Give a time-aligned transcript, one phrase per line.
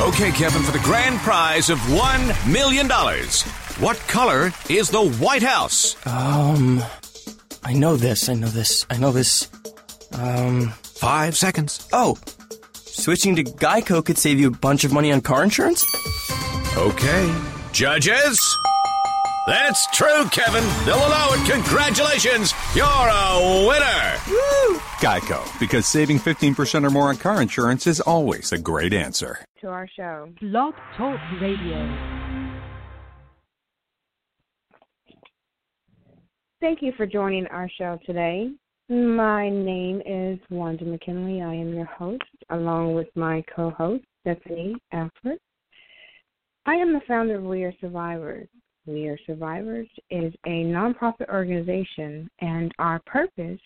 [0.00, 2.88] Okay, Kevin, for the grand prize of $1 million,
[3.78, 5.94] what color is the White House?
[6.06, 6.82] Um,
[7.62, 9.48] I know this, I know this, I know this.
[10.12, 11.86] Um, Five seconds.
[11.92, 12.16] oh,
[12.74, 15.84] switching to Geico could save you a bunch of money on car insurance?
[16.76, 17.34] Okay.
[17.72, 18.40] Judges?
[19.46, 20.64] That's true, Kevin.
[20.84, 21.50] They'll allow it.
[21.50, 22.52] Congratulations.
[22.74, 24.16] You're a winner.
[25.00, 29.38] Geico, because saving 15% or more on car insurance is always a great answer.
[29.60, 30.32] To our show.
[30.40, 32.20] Blog Talk Radio.
[36.60, 38.50] Thank you for joining our show today.
[38.88, 41.42] My name is Wanda McKinley.
[41.42, 45.38] I am your host, along with my co host, Stephanie Alford.
[46.66, 48.48] I am the founder of We Are Survivors.
[48.86, 53.60] We Are Survivors is a nonprofit organization, and our purpose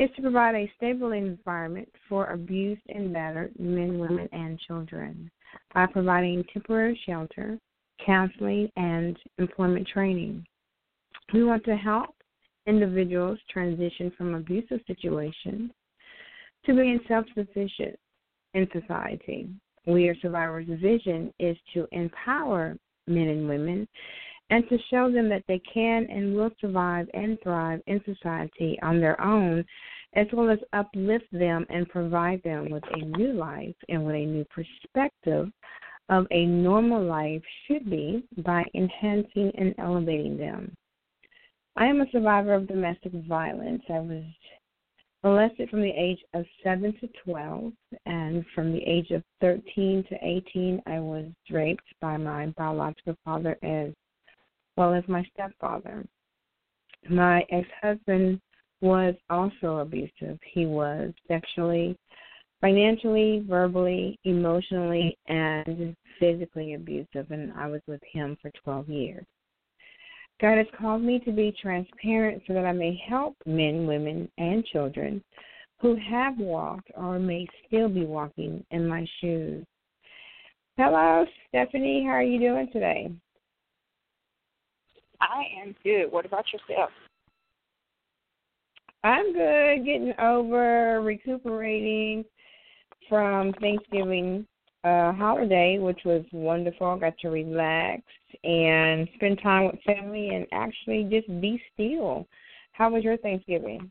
[0.00, 5.30] is to provide a stable environment for abused and battered men, women, and children
[5.74, 7.58] by providing temporary shelter,
[8.04, 10.42] counseling, and employment training.
[11.34, 12.14] We want to help
[12.66, 15.70] individuals transition from abusive situations
[16.64, 17.98] to being self sufficient
[18.54, 19.50] in society.
[19.86, 22.74] We are Survivors' vision is to empower
[23.06, 23.86] men and women
[24.50, 29.00] and to show them that they can and will survive and thrive in society on
[29.00, 29.64] their own,
[30.14, 34.26] as well as uplift them and provide them with a new life and with a
[34.26, 35.50] new perspective
[36.08, 40.74] of a normal life should be by enhancing and elevating them.
[41.76, 43.82] I am a survivor of domestic violence.
[43.88, 44.24] I was
[45.22, 47.72] molested from the age of 7 to 12,
[48.06, 53.56] and from the age of 13 to 18, I was raped by my biological father
[53.62, 53.92] as
[54.76, 56.04] well as my stepfather.
[57.08, 58.40] My ex husband
[58.80, 60.38] was also abusive.
[60.52, 61.96] He was sexually,
[62.60, 69.26] financially, verbally, emotionally, and physically abusive, and I was with him for 12 years.
[70.40, 74.64] God has called me to be transparent so that I may help men, women, and
[74.64, 75.22] children
[75.80, 79.64] who have walked or may still be walking in my shoes.
[80.76, 82.04] Hello, Stephanie.
[82.04, 83.10] How are you doing today?
[85.20, 86.10] I am good.
[86.10, 86.90] What about yourself?
[89.02, 92.24] I'm good, getting over recuperating
[93.08, 94.46] from Thanksgiving
[94.82, 96.86] uh holiday, which was wonderful.
[96.86, 98.02] I got to relax
[98.44, 102.26] and spend time with family and actually just be still.
[102.72, 103.90] How was your Thanksgiving?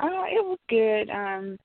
[0.00, 1.10] Oh, it was good.
[1.10, 1.58] Um,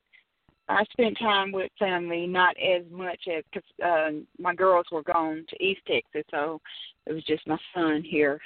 [0.69, 5.45] I spent time with family, not as much as because uh, my girls were gone
[5.49, 6.59] to East Texas, so
[7.05, 8.39] it was just my son here.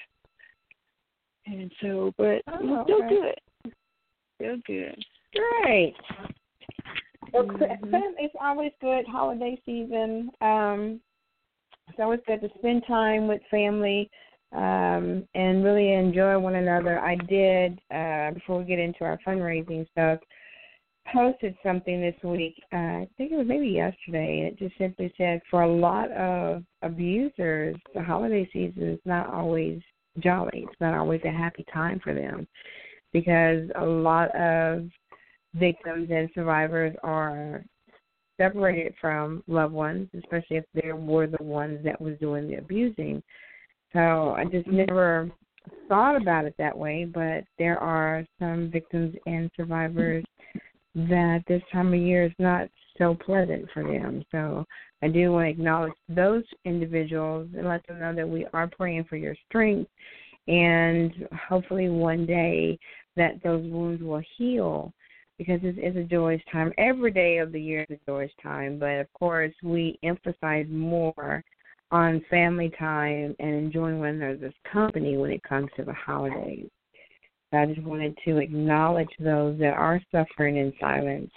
[1.45, 3.15] And so, but Oh, it was still okay.
[3.15, 3.35] good.
[4.37, 5.03] Still good.
[5.33, 5.95] Great.
[7.33, 7.91] Well, Mhm.
[7.91, 10.31] Sam, it's always good holiday season.
[10.41, 11.01] Um,
[11.89, 14.09] it's always good to spend time with family
[14.51, 16.99] um, and really enjoy one another.
[16.99, 20.19] I did uh, before we get into our fundraising stuff.
[21.11, 22.61] Posted something this week.
[22.73, 24.41] Uh, I think it was maybe yesterday.
[24.41, 29.33] and It just simply said, for a lot of abusers, the holiday season is not
[29.33, 29.81] always
[30.19, 30.65] jolly.
[30.69, 32.47] It's not always a happy time for them
[33.21, 34.87] because a lot of
[35.55, 37.63] victims and survivors are
[38.37, 43.23] separated from loved ones, especially if they were the ones that was doing the abusing.
[43.93, 45.31] So I just never
[45.87, 50.23] thought about it that way, but there are some victims and survivors
[50.93, 52.67] that this time of year is not
[52.99, 54.23] so pleasant for them.
[54.31, 54.63] So
[55.01, 59.05] I do want to acknowledge those individuals and let them know that we are praying
[59.05, 59.89] for your strength
[60.47, 62.77] and hopefully one day
[63.15, 64.93] that those wounds will heal
[65.37, 66.73] because this is a joyous time.
[66.77, 71.43] Every day of the year is a joyous time, but of course we emphasize more
[71.91, 76.69] on family time and enjoying one another's company when it comes to the holidays.
[77.53, 81.31] I just wanted to acknowledge those that are suffering in silence,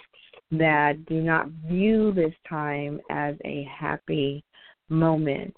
[0.51, 4.43] that do not view this time as a happy
[4.89, 5.55] moment,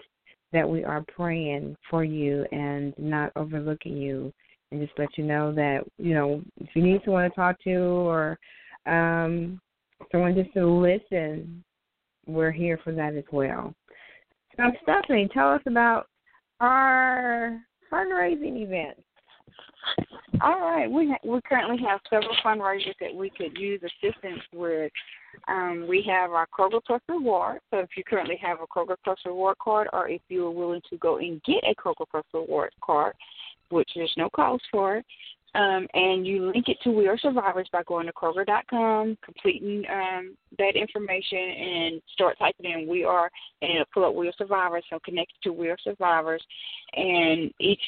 [0.54, 4.32] that we are praying for you and not overlooking you.
[4.70, 7.74] And just let you know that you know if you need someone to talk to
[7.74, 8.38] or
[8.86, 9.60] um
[10.10, 11.62] someone just to listen
[12.26, 13.74] we're here for that as well.
[14.56, 16.08] So stephanie tell us about
[16.60, 17.60] our
[17.92, 18.96] fundraising event
[20.40, 24.90] All right, we ha- we currently have several fundraisers that we could use assistance with.
[25.48, 27.60] Um, we have our Kroger Plus Reward.
[27.70, 30.82] So if you currently have a Kroger Plus Reward card, or if you are willing
[30.90, 33.14] to go and get a Kroger Plus Reward card,
[33.70, 35.02] which there's no cost for
[35.54, 40.36] Um, and you link it to We Are Survivors by going to Kroger.com, completing um,
[40.58, 43.30] that information, and start typing in We Are,
[43.62, 44.84] and it'll pull up We Are Survivors.
[44.90, 46.42] So connect to We Are Survivors,
[46.94, 47.82] and each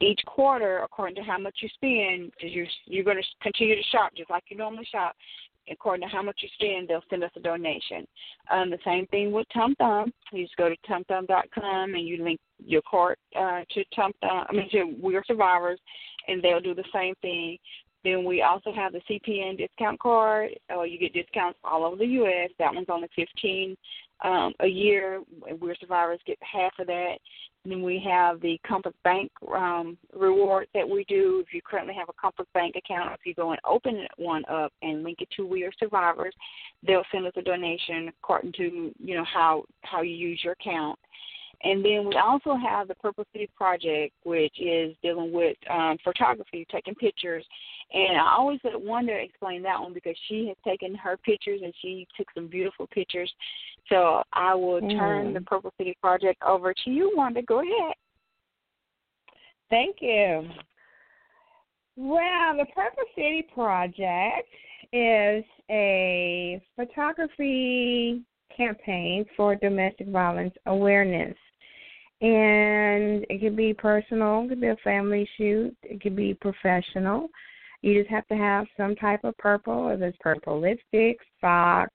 [0.00, 3.82] each quarter, according to how much you spend, because you're you're going to continue to
[3.90, 5.14] shop just like you normally shop.
[5.70, 8.04] According to how much you spend, they'll send us a donation.
[8.50, 10.12] Um, the same thing with Tom Thumb.
[10.32, 14.46] You just go to TomThumb.com and you link your card uh, to Tom Thumb.
[14.48, 15.78] I mean to We Are Survivors,
[16.26, 17.58] and they'll do the same thing.
[18.02, 20.50] Then we also have the CPN discount card.
[20.74, 22.50] Uh, you get discounts all over the U.S.
[22.58, 23.76] That one's only fifteen
[24.24, 25.22] um, a year.
[25.60, 27.16] We're survivors get half of that.
[27.64, 31.44] And then we have the Compass Bank um, reward that we do.
[31.46, 34.72] If you currently have a Compass Bank account, if you go and open one up
[34.82, 36.34] and link it to We Are Survivors,
[36.86, 40.98] they'll send us a donation according to you know how how you use your account.
[41.62, 46.66] And then we also have the Purple City Project, which is dealing with um, photography,
[46.70, 47.44] taking pictures.
[47.92, 51.74] And I always wanted to explain that one because she has taken her pictures and
[51.82, 53.30] she took some beautiful pictures.
[53.90, 55.34] So I will turn Mm.
[55.34, 57.42] the Purple City Project over to you, Wanda.
[57.42, 57.94] Go ahead.
[59.68, 60.48] Thank you.
[61.96, 64.48] Well, the Purple City Project
[64.92, 68.22] is a photography
[68.56, 71.36] campaign for domestic violence awareness.
[72.20, 77.28] And it could be personal, it could be a family shoot, it could be professional.
[77.82, 81.94] You just have to have some type of purple, if it's purple lipstick, socks,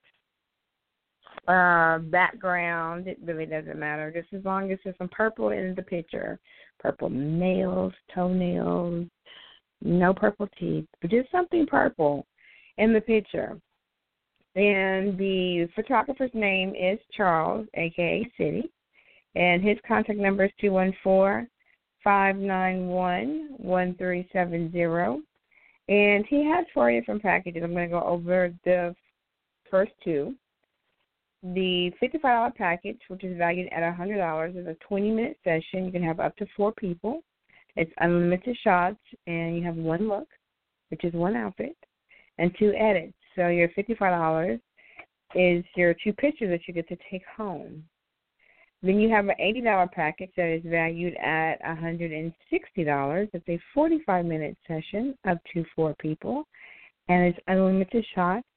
[1.47, 4.11] uh, background, it really doesn't matter.
[4.11, 6.39] Just as long as there's some purple in the picture.
[6.79, 9.07] Purple nails, toenails,
[9.81, 12.25] no purple teeth, but just something purple
[12.77, 13.57] in the picture.
[14.55, 18.69] And the photographer's name is Charles, aka City,
[19.35, 21.47] and his contact number is two one four
[22.03, 25.21] five nine one one three seven zero.
[25.87, 27.63] And he has four different packages.
[27.63, 28.95] I'm going to go over the
[29.69, 30.35] first two.
[31.53, 35.85] The $55 package, which is valued at $100, is a 20 minute session.
[35.85, 37.21] You can have up to four people.
[37.75, 38.97] It's unlimited shots,
[39.27, 40.27] and you have one look,
[40.89, 41.77] which is one outfit,
[42.39, 43.13] and two edits.
[43.35, 44.59] So your $55
[45.35, 47.83] is your two pictures that you get to take home.
[48.81, 52.33] Then you have an $80 package that is valued at $160.
[53.33, 56.47] It's a 45 minute session up to four people,
[57.07, 58.47] and it's unlimited shots.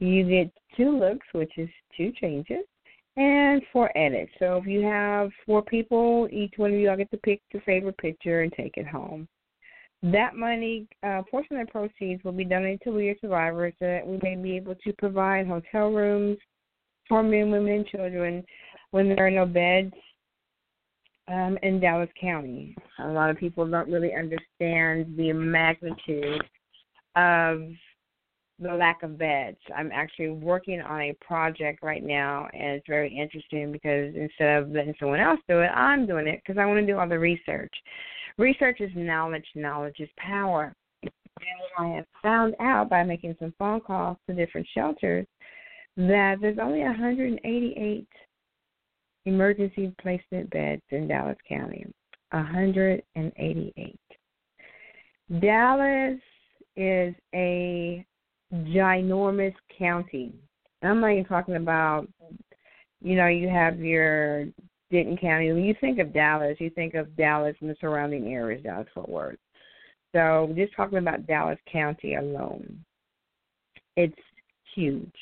[0.00, 2.64] You get two looks, which is two changes,
[3.16, 4.30] and four edits.
[4.38, 7.62] So if you have four people, each one of you all get to pick your
[7.62, 9.26] favorite picture and take it home.
[10.02, 13.86] That money, uh, portion of the proceeds will be donated to We Are Survivors so
[13.86, 16.38] that we may be able to provide hotel rooms
[17.08, 18.44] for men, women, and children
[18.92, 19.92] when there are no beds
[21.26, 22.76] um, in Dallas County.
[23.00, 26.44] A lot of people don't really understand the magnitude
[27.16, 27.62] of
[28.60, 29.58] the lack of beds.
[29.76, 34.70] I'm actually working on a project right now, and it's very interesting because instead of
[34.70, 37.18] letting someone else do it, I'm doing it because I want to do all the
[37.18, 37.72] research.
[38.36, 40.74] Research is knowledge, knowledge is power.
[41.02, 41.10] And
[41.78, 45.26] I have found out by making some phone calls to different shelters
[45.96, 48.08] that there's only 188
[49.24, 51.86] emergency placement beds in Dallas County.
[52.30, 54.00] 188.
[55.40, 56.20] Dallas
[56.76, 58.04] is a
[58.52, 60.32] ginormous county.
[60.82, 62.06] I'm not even talking about,
[63.00, 64.46] you know, you have your
[64.90, 65.52] Denton County.
[65.52, 69.08] When you think of Dallas, you think of Dallas and the surrounding areas, Dallas Fort
[69.08, 69.38] Worth.
[70.14, 72.84] So just talking about Dallas County alone,
[73.96, 74.14] it's
[74.74, 75.12] huge.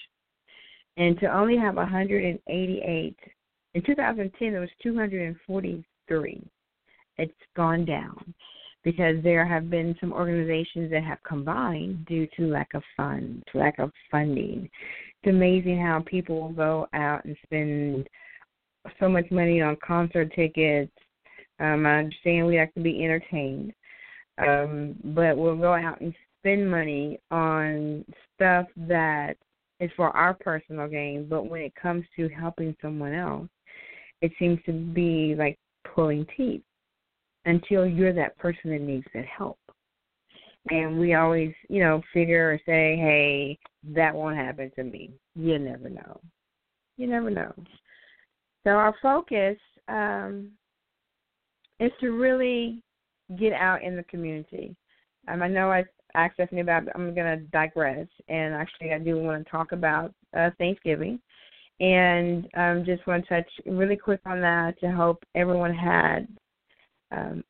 [0.97, 3.17] And to only have 188,
[3.75, 6.43] in 2010 there was 243.
[7.19, 8.35] It's gone down
[8.87, 13.81] because there have been some organizations that have combined due to lack of funds, lack
[13.81, 14.71] of funding.
[15.23, 18.09] It's amazing how people will go out and spend
[19.01, 20.93] so much money on concert tickets.
[21.59, 23.73] Um, I understand we have to be entertained,
[24.39, 28.05] um, but we'll go out and spend money on
[28.37, 29.35] stuff that
[29.81, 31.27] is for our personal gain.
[31.29, 33.49] But when it comes to helping someone else,
[34.23, 35.59] it seems to be like
[35.93, 36.63] pulling teeth
[37.47, 39.59] until you're that person that needs that help.
[40.69, 43.59] And we always, you know, figure or say, hey,
[43.95, 45.13] that won't happen to me.
[45.37, 46.21] You never know.
[46.97, 47.55] You never know.
[48.65, 50.51] So our focus um,
[51.79, 52.83] is to really
[53.39, 54.75] get out in the community.
[55.29, 55.85] Um, I know I
[56.15, 56.85] asked Stephanie about.
[56.97, 61.21] I'm going to digress, and actually, I do want to talk about uh, Thanksgiving,
[61.79, 66.27] and um, just want to touch really quick on that to hope everyone had
[67.13, 67.45] um,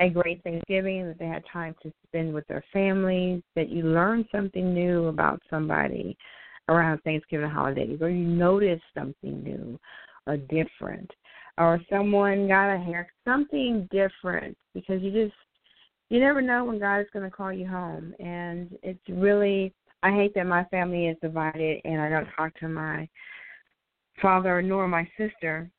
[0.00, 4.26] a great Thanksgiving, that they had time to spend with their families, that you learned
[4.32, 6.16] something new about somebody
[6.68, 9.78] around Thanksgiving holidays, or you noticed something new
[10.26, 11.10] or different,
[11.58, 15.34] or someone got a hair, something different, because you just
[16.10, 19.72] you never know when God is going to call you home, and it's really
[20.02, 23.08] I hate that my family is divided, and I don't talk to my
[24.20, 25.70] father nor my sister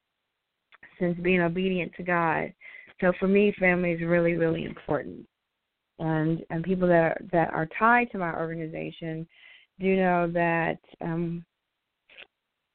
[0.99, 2.53] since being obedient to God.
[3.01, 5.25] So for me, family is really, really important.
[5.99, 9.27] And and people that are, that are tied to my organization
[9.79, 11.45] do know that um,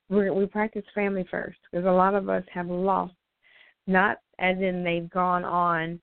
[0.09, 3.15] we we practice family first because a lot of us have lost,
[3.87, 6.01] not as in they've gone on,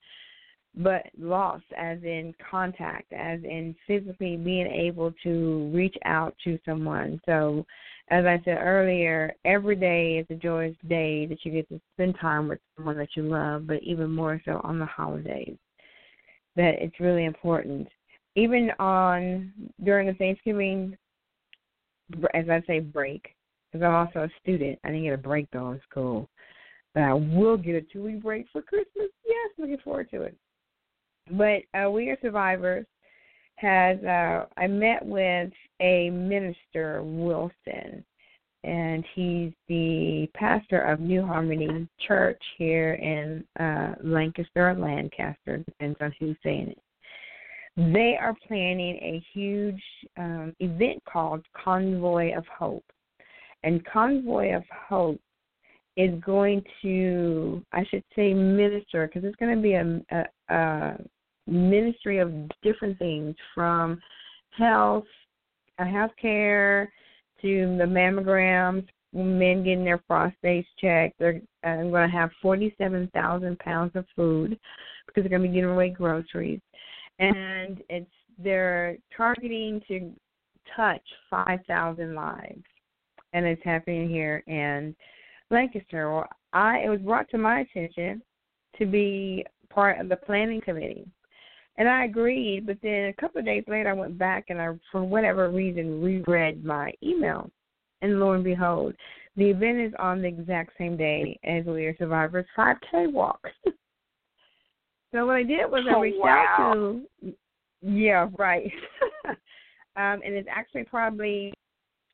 [0.76, 7.20] but lost as in contact, as in physically being able to reach out to someone.
[7.26, 7.66] So
[8.10, 12.16] as I said earlier, every day is a joyous day that you get to spend
[12.20, 15.58] time with someone that you love, but even more so on the holidays.
[16.56, 17.88] That it's really important.
[18.36, 19.52] Even on
[19.84, 20.96] during the Thanksgiving,
[22.34, 23.36] as I say, break,
[23.72, 24.80] because I'm also a student.
[24.84, 26.30] I didn't get a break though in school,
[26.94, 29.10] but I will get a two week break for Christmas.
[29.26, 30.38] Yes, looking forward to it.
[31.32, 32.86] But uh, we are survivors
[33.58, 38.04] has uh, I met with a minister Wilson,
[38.64, 45.98] and he's the pastor of New Harmony Church here in uh, Lancaster or Lancaster, depends
[46.02, 46.82] on who's saying it.
[47.94, 49.82] They are planning a huge
[50.18, 52.86] um, event called Convoy of Hope,
[53.64, 55.20] and Convoy of Hope
[55.96, 60.98] is going to, I should say, minister because it's going to be a, a, a
[61.48, 64.00] ministry of different things from
[64.52, 65.06] health,
[65.80, 66.92] uh, health care
[67.42, 71.18] to the mammograms, men getting their prostates checked.
[71.20, 74.60] They're uh, going to have 47,000 pounds of food
[75.06, 76.62] because they're going to be giving away groceries.
[77.20, 80.12] And it's they're targeting to
[80.76, 82.64] touch 5,000 lives.
[83.34, 84.96] And it's happening here in
[85.50, 86.12] Lancaster.
[86.12, 88.22] Well, I it was brought to my attention
[88.78, 91.08] to be part of the planning committee
[91.78, 94.70] and I agreed, but then a couple of days later, I went back and I,
[94.92, 97.50] for whatever reason, reread my email.
[98.02, 98.96] And lo and behold,
[99.36, 103.40] the event is on the exact same day as We Are Survivors 5K walk.
[103.66, 106.46] so what I did was I oh, reached wow.
[106.58, 107.34] out to,
[107.82, 108.72] yeah, right.
[109.28, 109.36] um,
[109.96, 111.54] and it's actually probably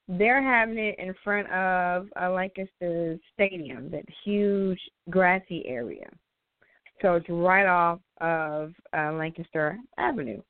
[0.10, 4.80] they're having it in front of uh, Lancaster Stadium, that huge
[5.10, 6.10] grassy area.
[7.04, 10.42] So it's right off of uh, Lancaster Avenue.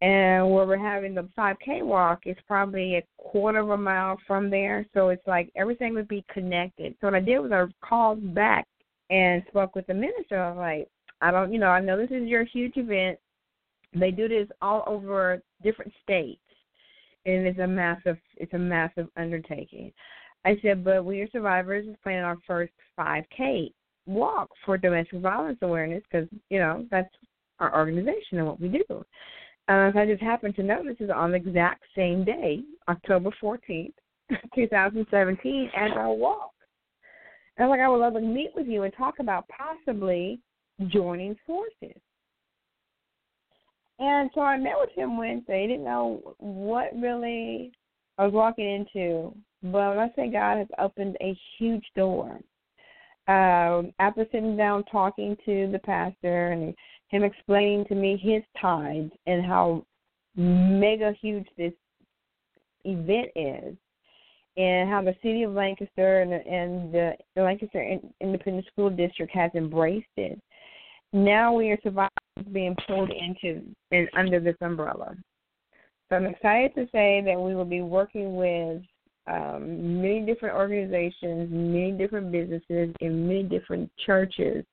[0.00, 4.50] And where we're having the 5K walk is probably a quarter of a mile from
[4.50, 4.86] there.
[4.94, 6.96] So it's like everything would be connected.
[7.00, 8.66] So what I did was I called back
[9.10, 10.42] and spoke with the minister.
[10.42, 10.88] I was like,
[11.20, 13.18] I don't, you know, I know this is your huge event.
[13.94, 16.40] They do this all over different states,
[17.26, 19.92] and it's a massive, it's a massive undertaking.
[20.46, 23.70] I said, but we are survivors is planning our first 5K
[24.06, 27.14] walk for domestic violence awareness because you know that's
[27.60, 29.04] our organization and what we do.
[29.68, 33.94] Uh, I just happened to notice is on the exact same day, October fourteenth,
[34.54, 36.50] two thousand seventeen, as our walk.
[37.56, 40.40] And I'm like, I would love to meet with you and talk about possibly
[40.88, 42.00] joining forces.
[43.98, 45.66] And so I met with him Wednesday.
[45.68, 47.72] Didn't know what really
[48.18, 52.40] I was walking into, but when I say God has opened a huge door
[53.28, 56.74] um, after sitting down talking to the pastor and
[57.08, 59.84] him explaining to me his tithes and how
[60.34, 61.72] mega huge this
[62.84, 63.76] event is,
[64.56, 69.50] and how the city of Lancaster and, and the, the Lancaster Independent School District has
[69.54, 70.40] embraced it.
[71.12, 72.10] Now we are survivors
[72.52, 75.14] being pulled into and under this umbrella.
[76.08, 78.82] So I'm excited to say that we will be working with
[79.26, 84.64] um, many different organizations, many different businesses, and many different churches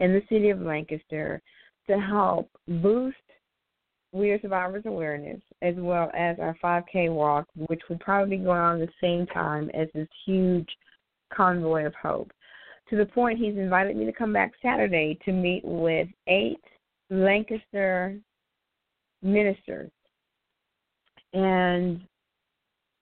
[0.00, 1.40] in the city of Lancaster
[1.86, 3.16] to help boost
[4.12, 8.60] We Are Survivors awareness as well as our 5K walk, which would probably be going
[8.60, 10.68] on at the same time as this huge
[11.32, 12.32] convoy of hope.
[12.90, 16.60] To the point, he's invited me to come back Saturday to meet with eight
[17.10, 18.18] Lancaster
[19.22, 19.90] ministers.
[21.32, 22.02] And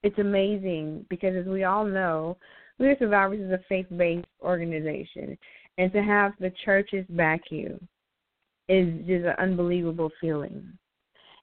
[0.02, 2.36] it's amazing because, as we all know,
[2.78, 5.38] We Survivors is a faith based organization.
[5.78, 7.80] And to have the churches back you
[8.68, 10.66] is just an unbelievable feeling.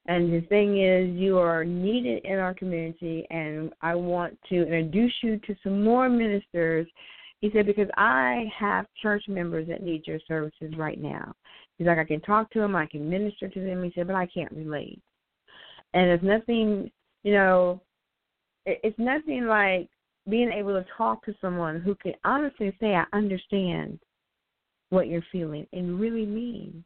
[0.08, 5.14] And the thing is, you are needed in our community, and I want to introduce
[5.22, 6.88] you to some more ministers.
[7.42, 11.34] He said, because I have church members that need your services right now.
[11.78, 13.84] He's like, I can talk to them, I can minister to them.
[13.84, 15.02] He said, but I can't relate.
[15.94, 16.92] And it's nothing,
[17.24, 17.82] you know,
[18.84, 19.90] it's nothing like
[20.30, 24.00] being able to talk to someone who can honestly say, I understand
[24.90, 26.84] what you're feeling and really mean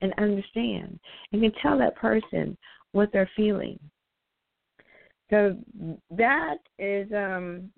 [0.00, 0.98] and understand
[1.32, 2.56] and can tell that person
[2.92, 3.78] what they're feeling.
[5.30, 5.56] So
[6.10, 7.70] that is um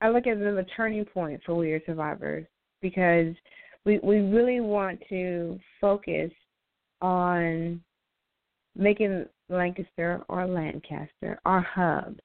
[0.00, 2.46] I look at it as a turning point for we are survivors
[2.80, 3.34] because
[3.84, 6.30] we we really want to focus
[7.00, 7.80] on
[8.76, 12.16] making Lancaster or Lancaster our hub.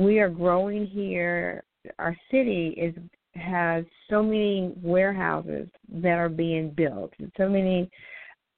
[0.00, 1.62] We are growing here.
[1.98, 2.94] Our city is
[3.34, 7.88] has so many warehouses that are being built so many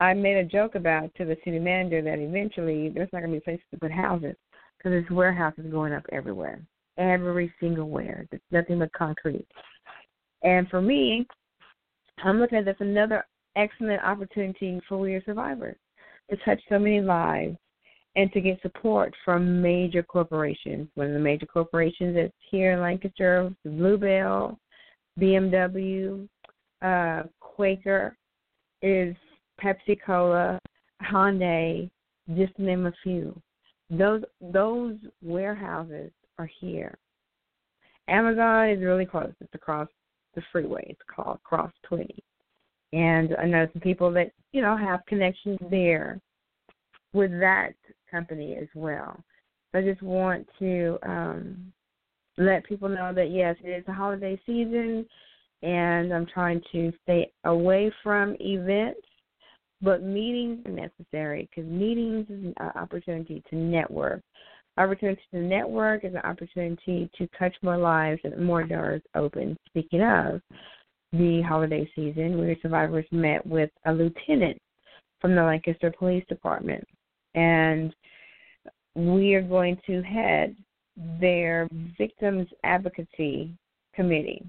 [0.00, 3.36] I made a joke about to the city manager that eventually there's not going to
[3.36, 4.34] be places to put houses
[4.78, 6.60] because there's warehouses going up everywhere,
[6.96, 8.26] every single where.
[8.30, 9.46] There's nothing but concrete.
[10.42, 11.26] And for me,
[12.24, 15.76] I'm looking at this another excellent opportunity for We Are Survivors
[16.30, 17.56] to touch so many lives
[18.14, 20.88] and to get support from major corporations.
[20.94, 24.58] One of the major corporations that's here in Lancaster, Bluebell,
[25.18, 26.28] BMW,
[26.82, 28.16] uh, Quaker,
[28.82, 29.16] is
[29.62, 30.58] Pepsi Cola,
[31.02, 31.90] Hyundai,
[32.36, 33.40] just to name a few.
[33.90, 36.96] Those those warehouses are here.
[38.08, 39.32] Amazon is really close.
[39.40, 39.88] It's across
[40.34, 40.84] the freeway.
[40.88, 42.22] It's called Cross Twenty,
[42.92, 46.20] and I know some people that you know have connections there
[47.12, 47.74] with that
[48.12, 49.18] company as well.
[49.72, 51.72] So I just want to um,
[52.38, 55.06] let people know that yes, it is a holiday season,
[55.62, 59.00] and I'm trying to stay away from events
[59.82, 64.22] but meetings are necessary because meetings is an opportunity to network.
[64.78, 69.58] Opportunity to network is an opportunity to touch more lives and more doors open.
[69.66, 70.40] Speaking of
[71.12, 74.56] the holiday season, we survivors met with a lieutenant
[75.20, 76.84] from the Lancaster Police Department,
[77.34, 77.94] and
[78.94, 80.54] we are going to head
[81.20, 83.50] their victims advocacy
[83.94, 84.44] committee.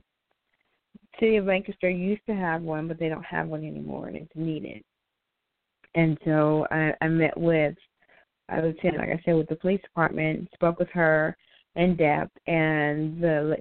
[1.20, 4.32] City of Lancaster used to have one, but they don't have one anymore, and it's
[4.36, 4.84] needed.
[5.96, 7.76] And so I, I met with
[8.50, 11.38] I a lieutenant, like I said, with the police department, spoke with her
[11.76, 13.58] in depth, and the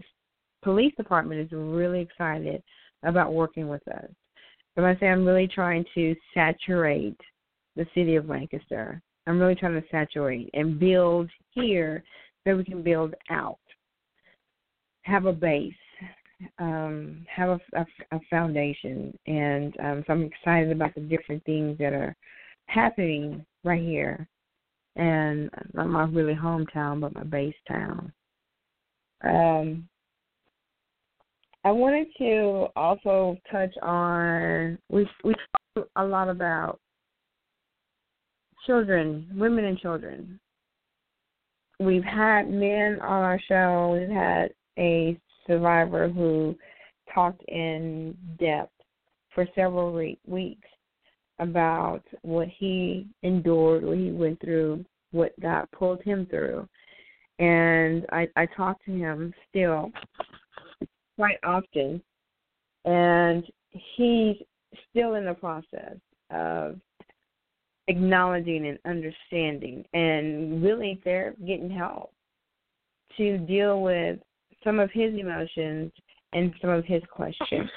[0.62, 2.62] police department is really excited
[3.04, 4.10] about working with us.
[4.74, 7.20] So I say I'm really trying to saturate
[7.76, 9.00] the city of Lancaster.
[9.26, 12.02] I'm really trying to saturate and build here
[12.44, 13.58] so we can build out,
[15.02, 15.72] have a base,
[16.58, 21.78] um, have a, a, a foundation, and um, so I'm excited about the different things
[21.78, 22.16] that are
[22.66, 24.26] happening right here,
[24.96, 28.12] and not my really hometown, but my base town.
[29.24, 29.88] Um,
[31.64, 35.34] I wanted to also touch on we we
[35.76, 36.80] talked a lot about
[38.66, 40.38] children, women and children.
[41.78, 43.98] We've had men on our show.
[43.98, 46.56] We've had a survivor who
[47.12, 48.72] talked in depth
[49.34, 50.68] for several re- weeks
[51.38, 56.68] about what he endured, what he went through, what God pulled him through.
[57.38, 59.90] And I, I talk to him still
[61.16, 62.00] quite often,
[62.84, 63.44] and
[63.96, 64.36] he's
[64.90, 65.96] still in the process
[66.30, 66.78] of
[67.88, 72.12] acknowledging and understanding and really they're getting help
[73.16, 74.18] to deal with
[74.64, 75.90] some of his emotions
[76.32, 77.68] and some of his questions.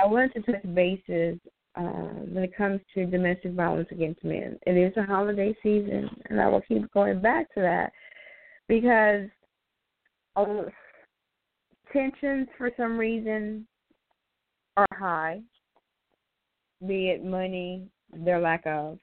[0.00, 1.38] I wanted to touch bases
[1.76, 4.58] uh, when it comes to domestic violence against men.
[4.66, 7.92] It is a holiday season, and I will keep going back to that
[8.68, 9.28] because
[10.36, 10.64] uh,
[11.92, 13.66] tensions, for some reason,
[14.76, 15.40] are high,
[16.86, 18.98] be it money, their lack of,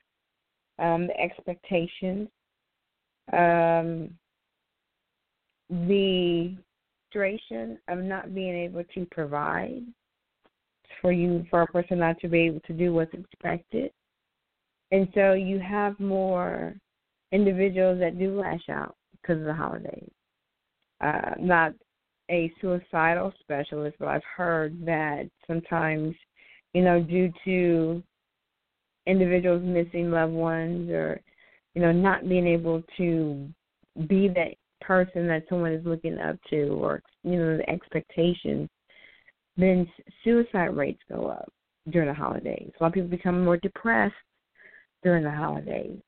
[0.80, 2.28] um, the expectations,
[3.34, 4.10] um,
[5.70, 6.56] the
[7.12, 9.82] frustration of not being able to provide
[11.02, 13.92] for you for a person not to be able to do what's expected.
[14.92, 16.76] And so you have more
[17.32, 20.10] individuals that do lash out because of the holidays.
[21.02, 21.74] Uh, not
[22.30, 26.16] a suicidal specialist, but I've heard that sometimes,
[26.74, 28.04] you know, due to
[29.10, 31.20] individuals missing loved ones or,
[31.74, 33.48] you know, not being able to
[34.08, 38.70] be that person that someone is looking up to or you know the expectations
[39.58, 39.86] then
[40.24, 41.52] suicide rates go up
[41.90, 42.72] during the holidays.
[42.80, 44.14] A lot of people become more depressed
[45.04, 46.00] during the holidays.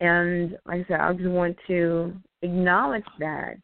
[0.00, 3.56] And like i said i just want to acknowledge that.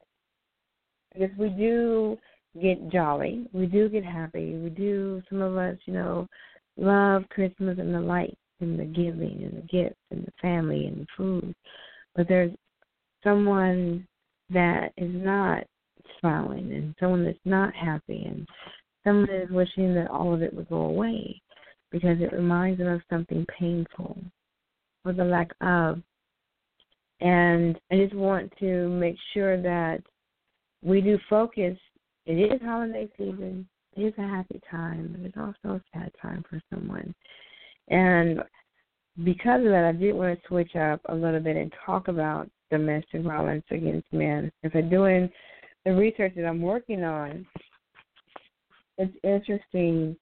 [1.12, 2.18] Because we do
[2.60, 6.24] get jolly we do get happy we do some of us you know
[6.76, 11.02] love Christmas and the lights and the giving and the gifts and the family and
[11.02, 11.54] the food.
[12.14, 12.52] But there's
[13.22, 14.06] someone
[14.50, 15.64] that is not
[16.20, 18.46] smiling and someone that's not happy and
[19.04, 21.40] someone is wishing that all of it would go away
[21.90, 24.18] because it reminds them of something painful
[25.04, 26.00] or the lack of.
[27.20, 30.02] And I just want to make sure that
[30.82, 31.76] we do focus.
[32.26, 33.68] It is holiday season.
[33.96, 37.14] Is a happy time, but it's also a sad time for someone.
[37.88, 38.40] And
[39.22, 42.50] because of that, I did want to switch up a little bit and talk about
[42.72, 44.50] domestic violence against men.
[44.64, 45.30] If I'm doing
[45.84, 47.46] the research that I'm working on,
[48.98, 50.16] it's interesting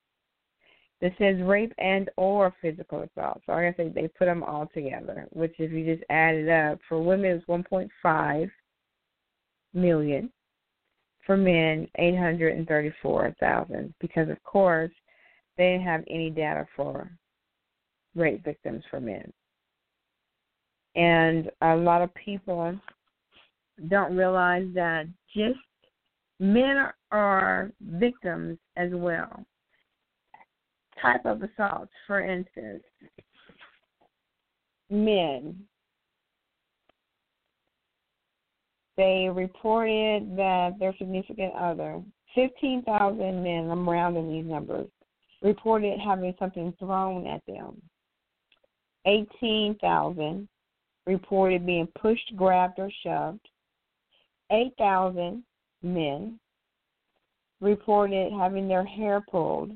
[1.07, 3.41] This says rape and or physical assault.
[3.47, 6.81] So I guess they put them all together, which if you just add it up,
[6.89, 8.51] for women it's 1.5
[9.73, 10.33] million.
[11.25, 13.95] For men, 834,000.
[14.01, 14.91] Because of course,
[15.57, 17.09] they didn't have any data for
[18.17, 19.33] rape victims for men.
[20.97, 22.77] And a lot of people
[23.89, 25.61] don't realize that just
[26.41, 29.47] men are victims as well
[31.01, 32.83] type of assaults, for instance,
[34.91, 35.57] men,
[38.97, 42.03] they reported that their significant other,
[42.35, 44.89] 15,000 men, I'm rounding these numbers,
[45.43, 47.81] reported having something thrown at them.
[49.07, 50.49] 18,000
[51.07, 53.49] reported being pushed, grabbed, or shoved.
[54.51, 55.43] 8,000
[55.83, 56.39] men
[57.61, 59.73] reported having their hair pulled.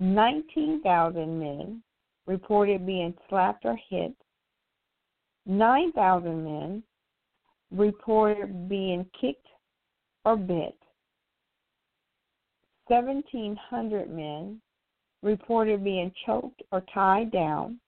[0.00, 1.82] 19,000 men
[2.26, 4.14] reported being slapped or hit.
[5.46, 6.82] 9,000 men
[7.70, 9.46] reported being kicked
[10.24, 10.76] or bit.
[12.86, 14.60] 1,700 men
[15.22, 17.78] reported being choked or tied down.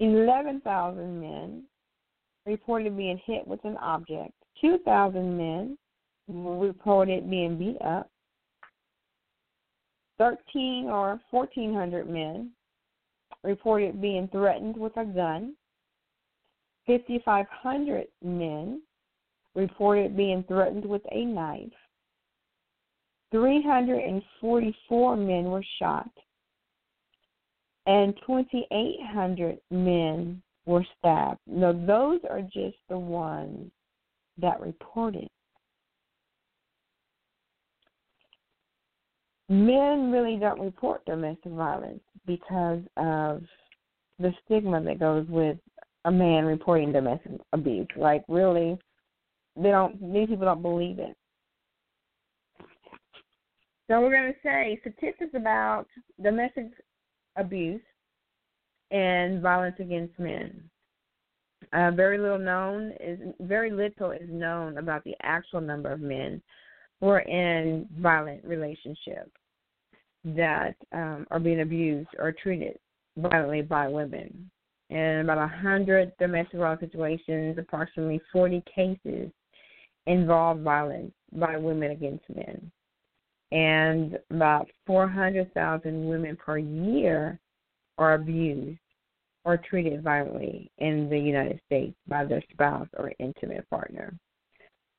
[0.00, 1.62] 11,000 men
[2.46, 4.32] reported being hit with an object.
[4.60, 5.78] 2,000 men
[6.28, 8.10] reported being beat up.
[10.18, 12.50] 13 or 1,400 men
[13.44, 15.54] reported being threatened with a gun.
[16.86, 18.82] 5,500 men
[19.54, 21.72] reported being threatened with a knife.
[23.30, 26.10] 344 men were shot.
[27.86, 31.40] And 2,800 men were stabbed.
[31.46, 33.70] Now, those are just the ones
[34.38, 35.28] that reported.
[39.48, 43.42] Men really don't report domestic violence because of
[44.18, 45.56] the stigma that goes with
[46.04, 47.88] a man reporting domestic abuse.
[47.96, 48.78] Like really,
[49.56, 50.12] they don't.
[50.12, 51.16] These people don't believe it.
[53.88, 55.86] So we're going to say statistics about
[56.22, 56.66] domestic
[57.36, 57.80] abuse
[58.90, 60.62] and violence against men.
[61.72, 66.40] Uh, very little known is very little is known about the actual number of men
[67.00, 69.37] who are in violent relationships
[70.24, 72.78] that um, are being abused or treated
[73.16, 74.50] violently by women.
[74.90, 79.30] In about 100 domestic violence situations, approximately 40 cases
[80.06, 82.70] involve violence by women against men.
[83.52, 87.38] And about 400,000 women per year
[87.98, 88.78] are abused
[89.44, 94.14] or treated violently in the United States by their spouse or intimate partner.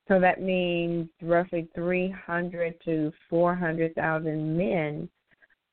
[0.10, 5.08] So that means roughly 300 to 400,000 men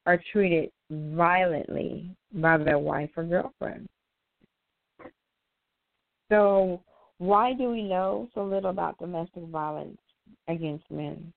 [0.05, 3.88] are treated violently by their wife or girlfriend.
[6.31, 6.83] So,
[7.16, 9.99] why do we know so little about domestic violence
[10.49, 11.33] against men?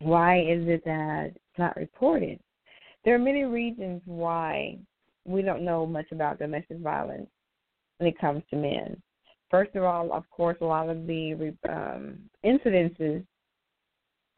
[0.00, 2.40] Why is it that it's not reported?
[3.04, 4.78] There are many reasons why
[5.24, 7.30] we don't know much about domestic violence
[7.98, 9.00] when it comes to men.
[9.54, 13.24] First of all, of course, a lot of the um, incidences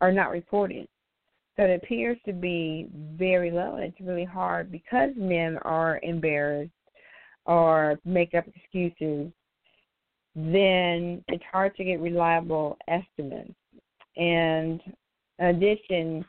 [0.02, 0.87] are not reported.
[1.57, 6.70] So it appears to be very low, and it's really hard because men are embarrassed
[7.46, 9.33] or make up excuses.
[10.35, 13.55] Then it's hard to get reliable estimates.
[14.18, 14.83] And
[15.38, 16.26] in addition,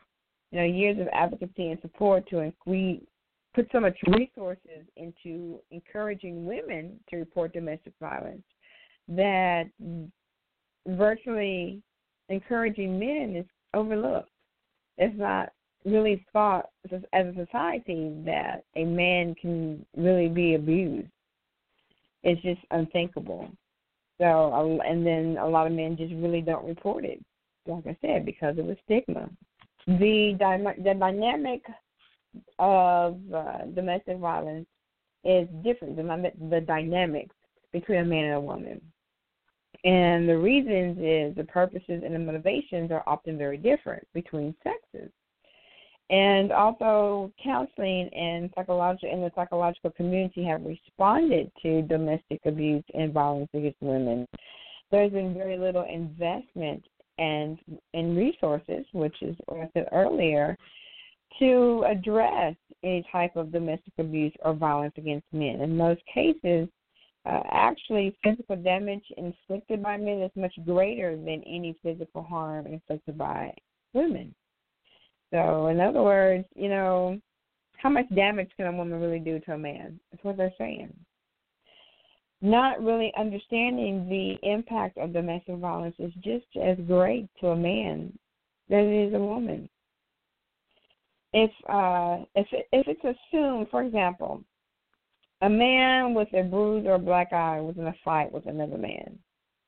[0.51, 3.05] you know, years of advocacy and support to we
[3.53, 8.43] put so much resources into encouraging women to report domestic violence
[9.07, 9.65] that
[10.87, 11.81] virtually
[12.29, 14.29] encouraging men is overlooked.
[14.97, 15.49] It's not
[15.85, 21.07] really thought as a society that a man can really be abused.
[22.23, 23.49] It's just unthinkable.
[24.19, 27.23] So, and then a lot of men just really don't report it,
[27.67, 29.29] like I said, because of the stigma.
[29.85, 30.35] The,
[30.83, 31.61] the dynamic
[32.59, 34.67] of uh, domestic violence
[35.23, 36.07] is different than
[36.49, 37.35] the dynamics
[37.71, 38.81] between a man and a woman.
[39.87, 45.09] And the reasons is the purposes and the motivations are often very different between sexes.
[46.09, 53.13] And also, counseling and psychological and the psychological community have responded to domestic abuse and
[53.13, 54.27] violence against women.
[54.91, 56.83] There's been very little investment
[57.17, 57.57] and
[57.93, 60.57] in resources, which is what I said earlier,
[61.39, 65.61] to address any type of domestic abuse or violence against men.
[65.61, 66.67] In most cases,
[67.27, 73.17] uh, actually, physical damage inflicted by men is much greater than any physical harm inflicted
[73.17, 73.53] by
[73.93, 74.33] women.
[75.31, 77.19] So, in other words, you know,
[77.77, 79.99] how much damage can a woman really do to a man?
[80.11, 80.93] That's what they're saying.
[82.41, 88.17] Not really understanding the impact of domestic violence is just as great to a man
[88.69, 89.67] than it is a woman.
[91.33, 94.43] If uh, if if it's assumed, for example,
[95.41, 98.77] a man with a bruise or a black eye was in a fight with another
[98.77, 99.17] man,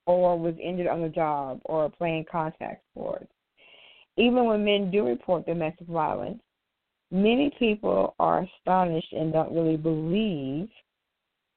[0.05, 3.27] or was injured on the job, or playing contact sports.
[4.17, 6.41] Even when men do report domestic violence,
[7.12, 10.67] many people are astonished and don't really believe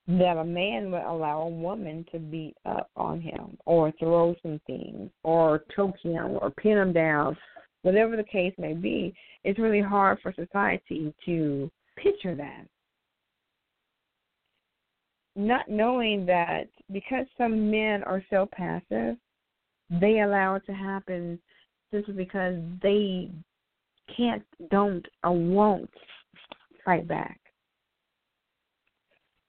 [0.09, 4.61] that a man would allow a woman to beat up on him or throw some
[4.67, 7.37] things or choke him or pin him down,
[7.83, 9.15] whatever the case may be.
[9.45, 12.67] It's really hard for society to picture that
[15.35, 19.17] not knowing that because some men are so passive,
[20.01, 21.39] they allow it to happen
[21.91, 23.31] simply because they
[24.17, 25.91] can't, don't, or won't
[26.85, 27.39] fight back.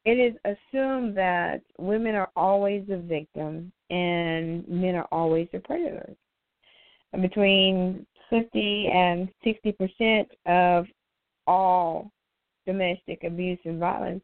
[0.05, 6.17] It is assumed that women are always the victim and men are always the predators.
[7.21, 10.85] Between 50 and 60 percent of
[11.47, 12.11] all
[12.65, 14.23] domestic abuse and violence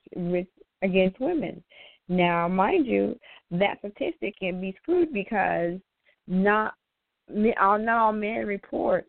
[0.81, 1.63] against women.
[2.07, 3.17] Now, mind you,
[3.51, 5.79] that statistic can be screwed because
[6.27, 6.73] not
[7.29, 9.05] not all men report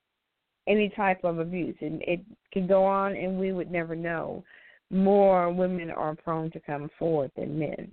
[0.67, 2.21] any type of abuse, and it
[2.53, 4.45] can go on, and we would never know.
[4.91, 7.91] More women are prone to come forward than men.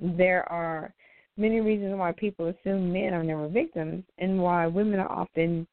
[0.00, 0.92] There are
[1.36, 5.66] many reasons why people assume men are never victims, and why women are often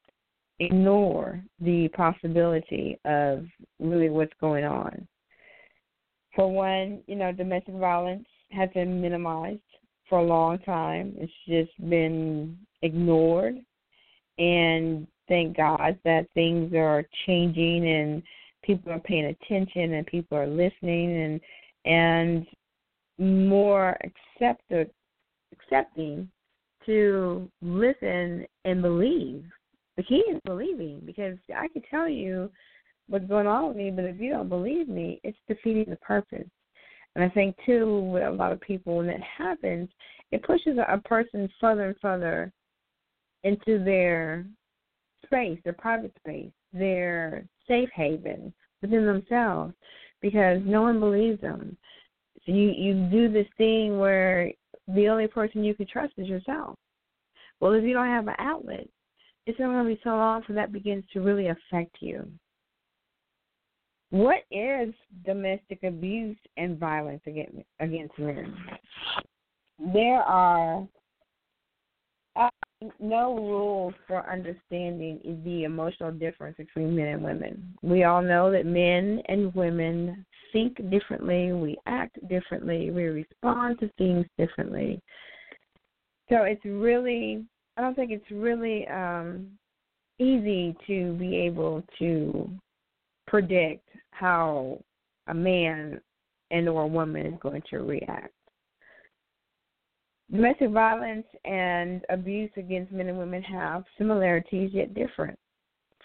[0.60, 3.44] ignore the possibility of
[3.78, 5.06] really what's going on.
[6.38, 9.58] For one, you know, domestic violence has been minimized
[10.08, 11.14] for a long time.
[11.16, 13.56] It's just been ignored.
[14.38, 18.22] And thank God that things are changing and
[18.62, 21.40] people are paying attention and people are listening and
[21.84, 22.46] and
[23.18, 24.92] more accepted
[25.52, 26.30] accepting
[26.86, 29.42] to listen and believe.
[29.96, 32.48] The key is believing because I can tell you
[33.08, 36.48] what's going on with me, but if you don't believe me, it's defeating the purpose.
[37.14, 39.88] And I think too, with a lot of people, when that happens,
[40.30, 42.52] it pushes a person further and further
[43.44, 44.44] into their
[45.24, 49.74] space, their private space, their safe haven within themselves,
[50.20, 51.76] because no one believes them.
[52.44, 54.52] So you you do this thing where
[54.86, 56.76] the only person you can trust is yourself.
[57.60, 58.88] Well, if you don't have an outlet,
[59.46, 62.30] it's not going to be so long for that begins to really affect you.
[64.10, 64.94] What is
[65.24, 68.54] domestic abuse and violence against against men?
[69.94, 70.86] There are
[72.36, 72.50] Uh,
[73.00, 77.74] no rules for understanding the emotional difference between men and women.
[77.82, 83.90] We all know that men and women think differently, we act differently, we respond to
[83.98, 85.00] things differently.
[86.28, 87.44] So it's really,
[87.76, 89.58] I don't think it's really um,
[90.20, 92.48] easy to be able to
[93.28, 94.82] predict how
[95.28, 96.00] a man
[96.50, 98.32] and or a woman is going to react.
[100.30, 105.38] Domestic violence and abuse against men and women have similarities yet different.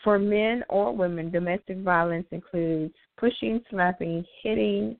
[0.03, 4.97] For men or women, domestic violence includes pushing, slapping, hitting,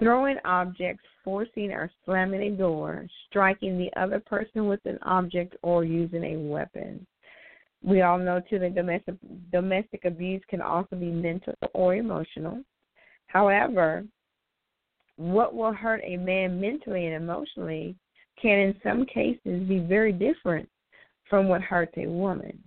[0.00, 5.84] throwing objects, forcing or slamming a door, striking the other person with an object, or
[5.84, 7.06] using a weapon.
[7.84, 9.16] We all know too that domestic
[9.52, 12.62] domestic abuse can also be mental or emotional.
[13.26, 14.04] However,
[15.16, 17.94] what will hurt a man mentally and emotionally
[18.40, 20.68] can in some cases be very different
[21.28, 22.58] from what hurts a woman.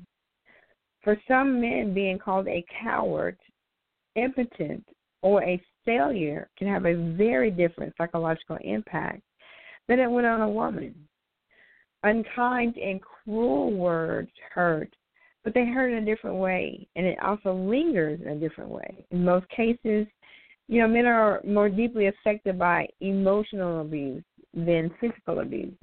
[1.04, 3.38] For some men, being called a coward,
[4.16, 4.86] impotent,
[5.22, 9.22] or a failure can have a very different psychological impact
[9.88, 10.94] than it would on a woman.
[12.04, 14.94] Unkind and cruel words hurt,
[15.48, 19.06] but they hurt in a different way, and it also lingers in a different way.
[19.12, 20.06] In most cases,
[20.68, 25.74] you know, men are more deeply affected by emotional abuse than physical abuse.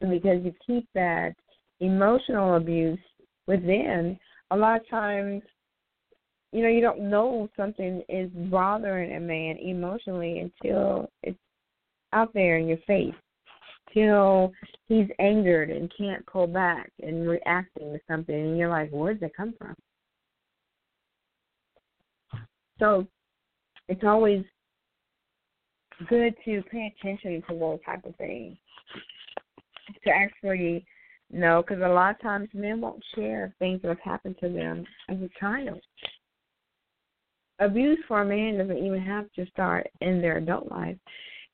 [0.00, 1.32] Because you keep that
[1.78, 2.98] emotional abuse
[3.46, 4.18] within,
[4.50, 5.42] a lot of times,
[6.50, 11.38] you know, you don't know something is bothering a man emotionally until it's
[12.12, 13.14] out there in your face,
[13.94, 14.52] till
[14.86, 19.22] he's angered and can't pull back and reacting to something, and you're like, where did
[19.22, 19.74] that come from?
[22.78, 23.06] So
[23.88, 24.44] it's always
[26.08, 28.56] good to pay attention to those type of things.
[30.04, 30.84] To actually
[31.30, 34.84] know, because a lot of times men won't share things that have happened to them
[35.08, 35.80] as a child.
[37.60, 40.96] Abuse for a man doesn't even have to start in their adult life.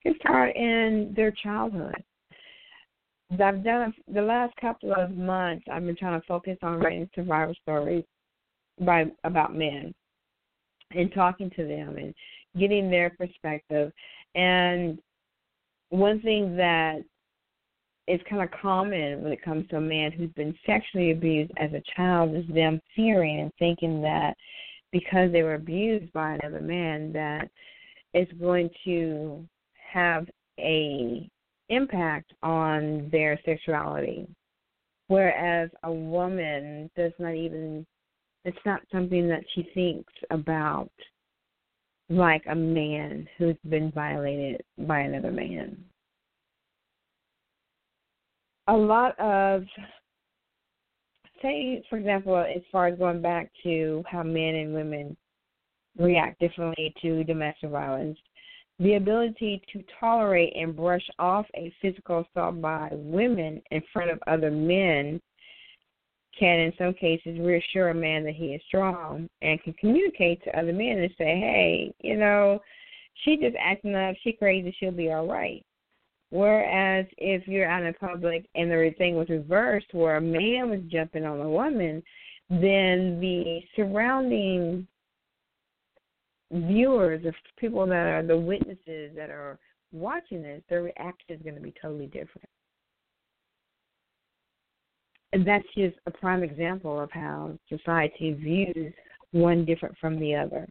[0.02, 2.02] It can start in their childhood.
[3.32, 5.64] I've done the last couple of months.
[5.70, 8.04] I've been trying to focus on writing survival stories
[8.80, 9.94] by about men
[10.92, 12.14] and talking to them and
[12.58, 13.92] getting their perspective.
[14.34, 14.98] And
[15.90, 17.04] one thing that
[18.08, 21.72] is kind of common when it comes to a man who's been sexually abused as
[21.72, 24.34] a child is them fearing and thinking that
[24.90, 27.48] because they were abused by another man that
[28.12, 29.46] it's going to
[29.92, 30.26] have
[30.58, 31.30] a
[31.70, 34.28] impact on their sexuality
[35.08, 37.84] whereas a woman does not even
[38.44, 40.90] it's not something that she thinks about
[42.10, 45.76] like a man who's been violated by another man.
[48.66, 49.64] A lot of,
[51.42, 55.16] say, for example, as far as going back to how men and women
[55.98, 58.18] react differently to domestic violence,
[58.80, 64.18] the ability to tolerate and brush off a physical assault by women in front of
[64.26, 65.20] other men
[66.38, 70.58] can, in some cases, reassure a man that he is strong and can communicate to
[70.58, 72.58] other men and say, hey, you know,
[73.22, 75.62] she just acting up, she crazy, she'll be all right.
[76.30, 80.80] Whereas if you're out in public and the thing was reversed, where a man was
[80.88, 82.02] jumping on a woman,
[82.48, 84.86] then the surrounding
[86.50, 89.58] viewers, the people that are the witnesses that are
[89.92, 92.48] watching this, their reaction is going to be totally different.
[95.32, 98.92] And that's just a prime example of how society views
[99.30, 100.66] one different from the other.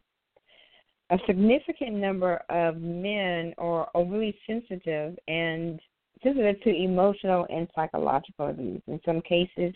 [1.10, 5.80] A significant number of men are overly sensitive and
[6.22, 8.82] sensitive to emotional and psychological abuse.
[8.86, 9.74] In some cases,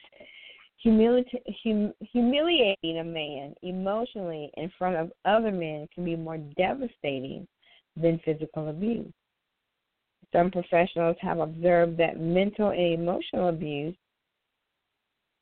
[0.85, 7.47] hum- humiliating a man emotionally in front of other men can be more devastating
[7.97, 9.13] than physical abuse.
[10.33, 13.97] Some professionals have observed that mental and emotional abuse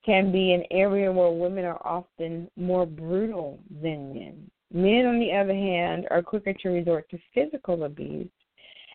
[0.05, 4.51] can be an area where women are often more brutal than men.
[4.73, 8.31] Men, on the other hand, are quicker to resort to physical abuse,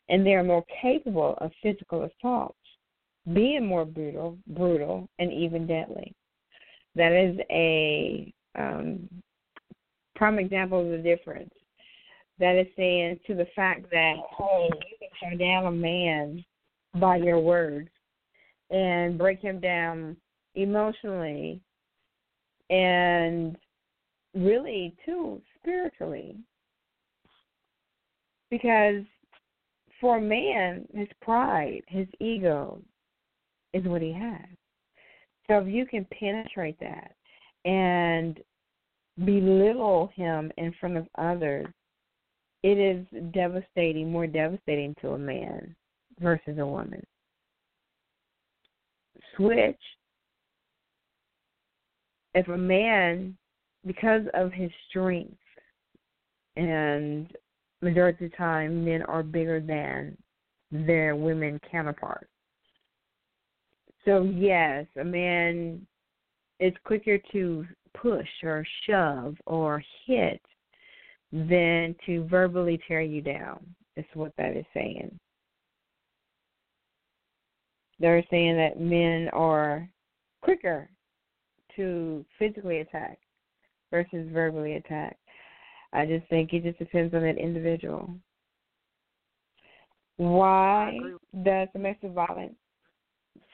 [0.09, 2.57] and they are more capable of physical assaults,
[3.33, 6.13] being more brutal, brutal, and even deadly.
[6.97, 9.07] That is a um,
[10.15, 11.53] prime example of the difference.
[12.39, 16.43] That is saying to the fact that, hey, you can tear down a man
[16.99, 17.89] by your words
[18.71, 20.17] and break him down
[20.55, 21.61] emotionally
[22.69, 23.55] and
[24.33, 26.35] really too spiritually
[28.49, 29.03] because
[30.01, 32.81] for a man his pride his ego
[33.73, 34.56] is what he has
[35.49, 37.15] So if you can penetrate that
[37.65, 38.39] and
[39.23, 41.67] belittle him in front of others,
[42.63, 45.75] it is devastating, more devastating to a man
[46.19, 47.01] versus a woman.
[49.35, 49.79] Switch.
[52.33, 53.37] If a man,
[53.85, 55.37] because of his strength,
[56.55, 57.31] and
[57.81, 60.17] majority of the time men are bigger than
[60.71, 62.27] their women counterparts.
[64.07, 65.85] So yes, a man
[66.61, 70.41] is quicker to push or shove or hit
[71.33, 73.59] than to verbally tear you down.
[73.97, 75.19] Is what that is saying.
[77.99, 79.89] They're saying that men are
[80.41, 80.89] quicker
[81.75, 83.17] to physically attack
[83.91, 85.17] versus verbally attack.
[85.91, 88.13] I just think it just depends on that individual.
[90.15, 90.97] Why
[91.43, 92.55] does domestic violence?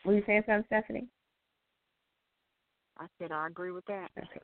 [0.05, 1.07] Were you saying something, Stephanie?
[2.97, 4.09] I said I agree with that.
[4.17, 4.39] Okay.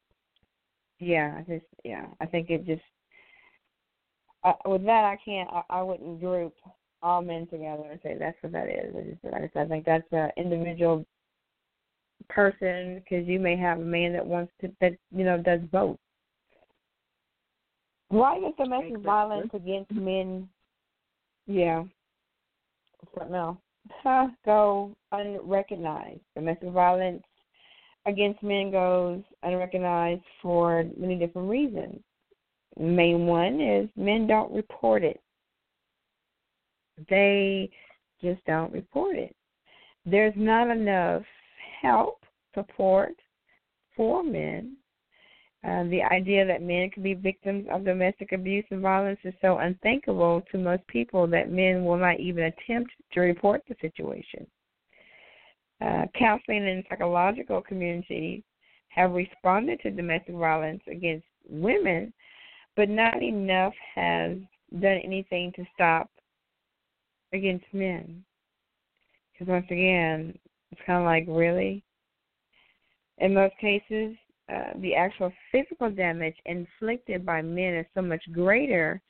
[0.99, 2.81] Yeah, I just yeah, I think it just
[4.43, 6.53] uh, with that I can't I, I wouldn't group
[7.01, 8.93] all men together and say that's what that is.
[8.95, 11.05] I just I said, I think that's an individual
[12.29, 15.97] person because you may have a man that wants to that you know does both.
[18.09, 20.49] Why does domestic violence against men?
[21.45, 21.83] Yeah,
[23.17, 23.57] something else.
[24.45, 26.21] Go unrecognized.
[26.35, 27.23] Domestic violence
[28.05, 31.99] against men goes unrecognized for many different reasons.
[32.77, 35.21] main one is men don't report it.
[37.09, 37.69] They
[38.21, 39.35] just don't report it.
[40.05, 41.23] There's not enough
[41.81, 42.23] help,
[42.53, 43.13] support
[43.95, 44.77] for men
[45.67, 49.57] uh, the idea that men can be victims of domestic abuse and violence is so
[49.57, 54.47] unthinkable to most people that men will not even attempt to report the situation.
[55.81, 58.41] Uh, counseling and psychological communities
[58.89, 62.13] have responded to domestic violence against women,
[62.77, 64.37] but not enough has
[64.79, 66.09] done anything to stop
[67.33, 68.23] against men.
[69.33, 70.37] Because once again,
[70.71, 71.83] it's kind of like, really?
[73.17, 74.15] In most cases,
[74.51, 79.01] uh, the actual physical damage inflicted by men is so much greater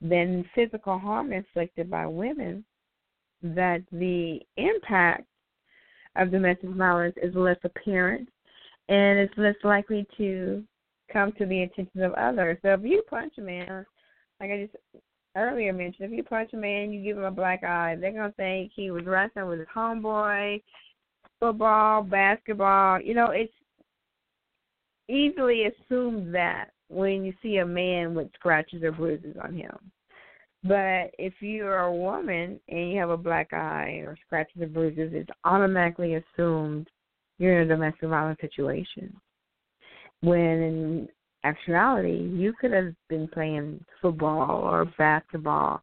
[0.00, 2.64] than physical harm inflicted by women
[3.42, 5.24] that the impact
[6.16, 8.28] of domestic violence is less apparent
[8.88, 10.62] and it's less likely to
[11.12, 12.58] come to the attention of others.
[12.62, 13.86] So if you punch a man,
[14.40, 14.76] like I just
[15.36, 18.32] earlier mentioned, if you punch a man, you give him a black eye, they're gonna
[18.36, 20.62] think he was wrestling with his homeboy,
[21.38, 23.00] football, basketball.
[23.00, 23.52] You know, it's
[25.08, 29.76] easily assume that when you see a man with scratches or bruises on him.
[30.64, 34.66] But if you are a woman and you have a black eye or scratches or
[34.66, 36.88] bruises, it's automatically assumed
[37.38, 39.14] you're in a domestic violence situation.
[40.20, 41.08] When in
[41.44, 45.80] actuality, you could have been playing football or basketball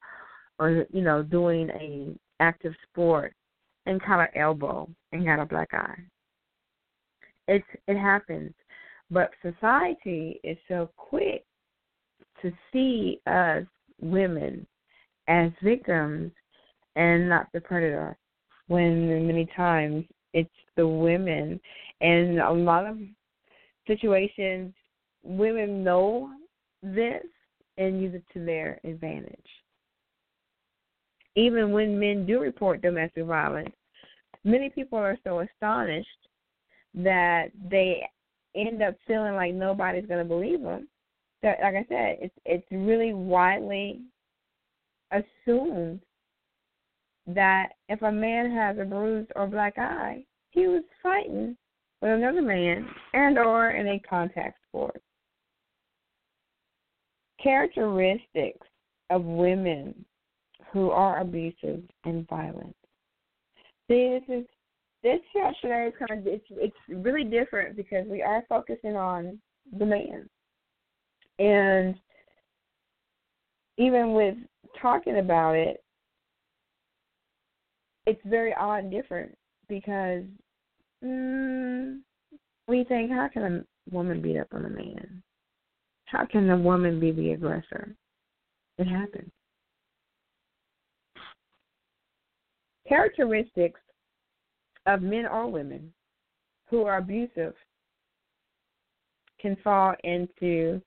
[0.59, 3.33] or, you know, doing a active sport
[3.85, 5.99] and caught an elbow and got a black eye.
[7.47, 8.53] It's it happens.
[9.11, 11.45] But society is so quick
[12.41, 13.63] to see us
[14.01, 14.65] women
[15.27, 16.31] as victims
[16.95, 18.17] and not the predator.
[18.67, 21.59] When many times it's the women.
[22.01, 22.97] And a lot of
[23.87, 24.73] situations
[25.23, 26.29] women know
[26.81, 27.23] this
[27.77, 29.37] and use it to their advantage.
[31.35, 33.75] Even when men do report domestic violence
[34.45, 36.07] many people are so astonished
[36.93, 38.07] that they
[38.55, 40.87] end up feeling like nobody's going to believe them.
[41.41, 44.01] That, like I said, it's it's really widely
[45.11, 46.01] assumed
[47.27, 51.57] that if a man has a bruised or black eye, he was fighting
[52.01, 55.01] with another man and or in a contact sport.
[57.41, 58.67] Characteristics
[59.09, 59.93] of women
[60.71, 62.75] who are abusive and violent.
[63.87, 64.45] This is
[65.05, 65.19] this
[65.61, 69.39] today is kind of it's it's really different because we are focusing on
[69.77, 70.27] the man,
[71.37, 71.95] and
[73.77, 74.35] even with
[74.81, 75.83] talking about it,
[78.07, 79.37] it's very odd and different
[79.69, 80.23] because
[81.03, 81.99] mm,
[82.67, 85.21] we think how can a woman beat up on a man?
[86.05, 87.95] How can a woman be the aggressor?
[88.79, 89.29] It happens.
[92.87, 93.79] Characteristics
[94.85, 95.91] of men or women
[96.69, 97.53] who are abusive
[99.39, 100.81] can fall into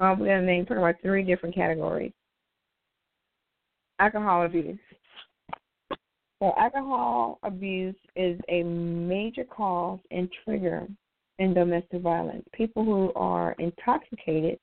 [0.00, 2.12] we're to name much three different categories.
[3.98, 4.78] Alcohol abuse.
[6.40, 10.86] So, alcohol abuse is a major cause and trigger
[11.40, 12.44] in domestic violence.
[12.52, 14.58] People who are intoxicated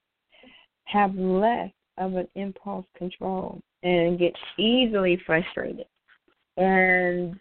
[0.85, 5.85] have less of an impulse control and get easily frustrated
[6.57, 7.35] and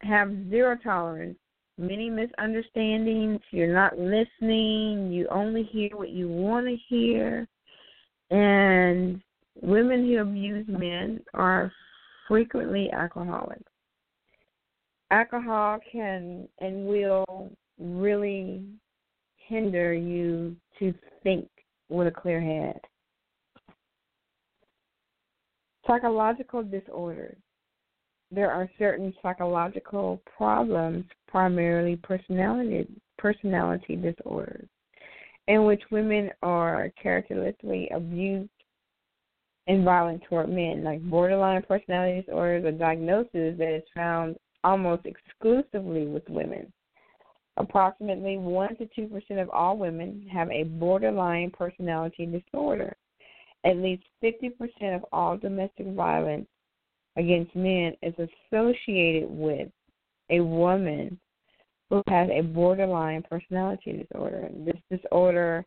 [0.00, 1.38] have zero tolerance,
[1.76, 3.40] many misunderstandings.
[3.50, 7.46] You're not listening, you only hear what you want to hear.
[8.30, 9.20] And
[9.60, 11.72] women who abuse men are
[12.26, 13.62] frequently alcoholics.
[15.10, 18.62] Alcohol can and will really
[19.36, 20.92] hinder you to
[21.22, 21.48] think
[21.88, 22.78] with a clear head.
[25.86, 27.38] Psychological disorders.
[28.30, 34.68] There are certain psychological problems, primarily personality personality disorders,
[35.48, 38.50] in which women are characteristically abused
[39.66, 46.06] and violent toward men, like borderline personality disorders a diagnosis that is found almost exclusively
[46.06, 46.72] with women.
[47.56, 52.96] Approximately 1 to 2% of all women have a borderline personality disorder.
[53.64, 56.46] At least 50% of all domestic violence
[57.16, 59.68] against men is associated with
[60.30, 61.18] a woman
[61.90, 64.48] who has a borderline personality disorder.
[64.64, 65.64] This disorder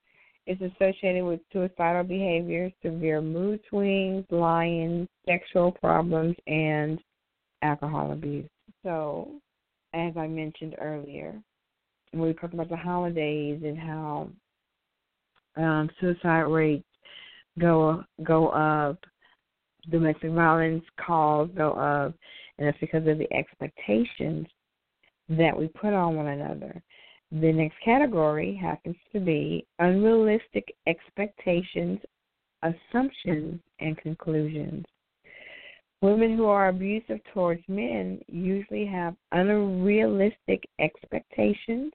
[0.47, 6.99] is associated with suicidal behavior, severe mood swings, lying, sexual problems, and
[7.61, 8.49] alcohol abuse.
[8.83, 9.31] So,
[9.93, 11.39] as I mentioned earlier,
[12.11, 14.29] when we talked about the holidays and how
[15.57, 16.85] um, suicide rates
[17.59, 18.97] go go up,
[19.89, 22.13] domestic violence calls go up,
[22.57, 24.47] and it's because of the expectations
[25.29, 26.81] that we put on one another.
[27.31, 31.99] The next category happens to be unrealistic expectations,
[32.61, 34.85] assumptions, and conclusions.
[36.01, 41.93] Women who are abusive towards men usually have unrealistic expectations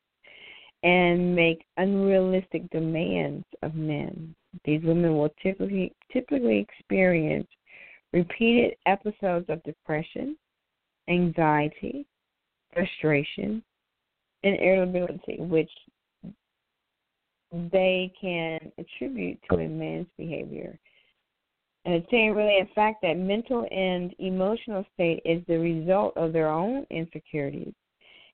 [0.83, 4.35] and make unrealistic demands of men.
[4.65, 7.49] These women will typically typically experience
[8.13, 10.37] repeated episodes of depression,
[11.09, 12.07] anxiety,
[12.73, 13.63] frustration,
[14.43, 15.71] and irritability, which
[17.73, 20.79] they can attribute to a man's behavior.
[21.85, 26.33] And it's saying really in fact that mental and emotional state is the result of
[26.33, 27.75] their own insecurities.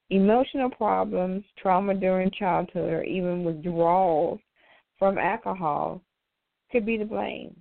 [0.09, 4.41] Emotional problems, trauma during childhood, or even withdrawals
[4.99, 6.01] from alcohol
[6.70, 7.55] could be to blame.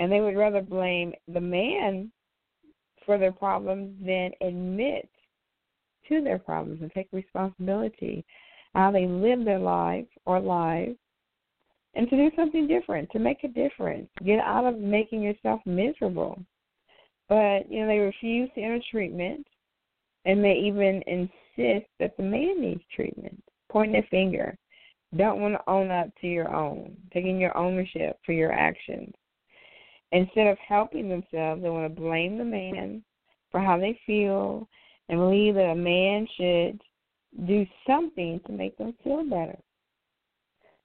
[0.00, 2.10] And they would rather blame the man
[3.04, 5.10] for their problems than admit
[6.08, 8.24] to their problems and take responsibility
[8.74, 10.96] how they live their life or lives
[11.94, 14.08] and to do something different, to make a difference.
[14.24, 16.42] Get out of making yourself miserable.
[17.28, 19.46] But, you know, they refuse to enter treatment
[20.24, 23.42] and they even insist that the man needs treatment.
[23.70, 24.56] Point their finger.
[25.14, 29.12] Don't want to own up to your own, taking your ownership for your actions.
[30.12, 33.02] Instead of helping themselves, they want to blame the man
[33.50, 34.68] for how they feel
[35.08, 36.80] and believe that a man should
[37.46, 39.58] do something to make them feel better.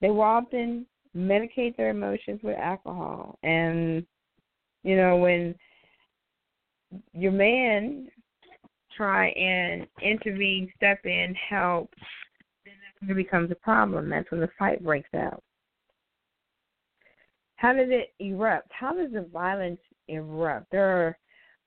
[0.01, 3.39] They will often medicate their emotions with alcohol.
[3.43, 4.05] And,
[4.83, 5.55] you know, when
[7.13, 8.09] your man
[8.95, 11.89] try and intervene, step in, help,
[12.65, 14.09] then it becomes a problem.
[14.09, 15.43] That's when the fight breaks out.
[17.57, 18.71] How does it erupt?
[18.71, 20.71] How does the violence erupt?
[20.71, 21.17] There are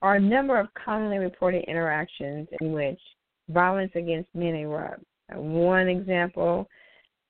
[0.00, 3.00] are a number of commonly reported interactions in which
[3.48, 5.02] violence against men erupt.
[5.34, 6.68] One example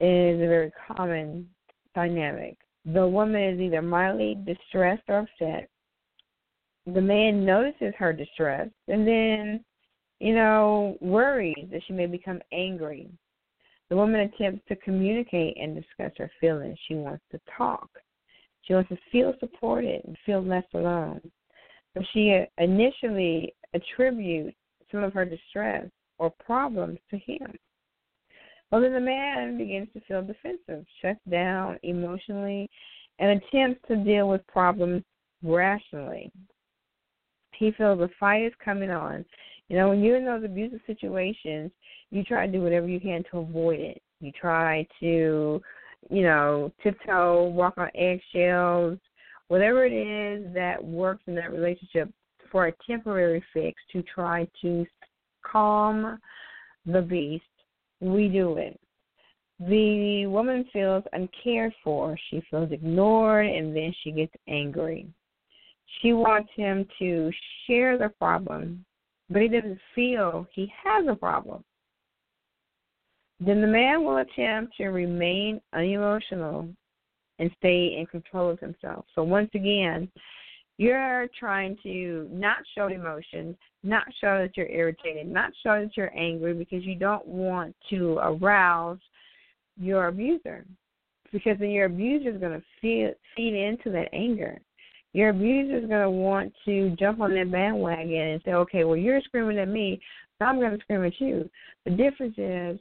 [0.00, 1.48] is a very common
[1.94, 2.56] dynamic.
[2.84, 5.68] The woman is either mildly distressed or upset.
[6.86, 9.64] The man notices her distress and then,
[10.20, 13.11] you know, worries that she may become angry.
[13.88, 16.78] The woman attempts to communicate and discuss her feelings.
[16.86, 17.88] She wants to talk.
[18.68, 21.20] She wants to feel supported and feel less alone
[22.12, 24.56] she initially attributes
[24.90, 25.86] some of her distress
[26.18, 27.52] or problems to him.
[28.70, 32.68] Well, then the man begins to feel defensive, shuts down emotionally,
[33.18, 35.02] and attempts to deal with problems
[35.42, 36.30] rationally.
[37.52, 39.24] He feels the fight is coming on.
[39.68, 41.70] You know, when you're in those abusive situations,
[42.10, 44.02] you try to do whatever you can to avoid it.
[44.20, 45.60] You try to,
[46.11, 48.98] you know, tiptoe, walk on eggshells,
[49.48, 52.11] whatever it is that works in that relationship
[52.50, 54.86] for a temporary fix to try to
[55.44, 56.18] calm
[56.86, 57.44] the beast,
[58.00, 58.78] we do it.
[59.61, 62.16] The woman feels uncared for.
[62.30, 65.09] She feels ignored and then she gets angry.
[66.00, 67.30] She wants him to
[67.66, 68.84] share the problem
[69.30, 71.62] but he doesn't feel he has a problem,
[73.41, 76.68] then the man will attempt to remain unemotional
[77.39, 79.05] and stay in control of himself.
[79.14, 80.11] So once again,
[80.76, 86.16] you're trying to not show emotion, not show that you're irritated, not show that you're
[86.16, 88.99] angry because you don't want to arouse
[89.76, 90.64] your abuser.
[91.32, 94.59] Because then your abuser is going to feed, feed into that anger.
[95.12, 98.97] Your abuser is going to want to jump on that bandwagon and say, okay, well,
[98.97, 100.01] you're screaming at me,
[100.39, 101.51] so I'm going to scream at you.
[101.84, 102.78] The difference is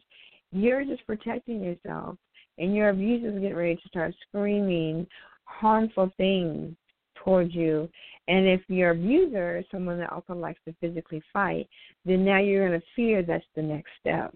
[0.52, 2.18] you're just protecting yourself,
[2.58, 5.06] and your abuser is getting ready to start screaming
[5.46, 6.76] harmful things
[7.24, 7.90] towards you.
[8.28, 11.68] And if your abuser is someone that also likes to physically fight,
[12.06, 14.34] then now you're going to fear that's the next step.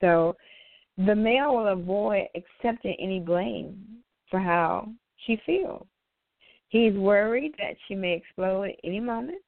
[0.00, 0.36] So
[0.96, 4.88] the male will avoid accepting any blame for how
[5.26, 5.86] she feels.
[6.68, 9.42] He's worried that she may explode at any moment,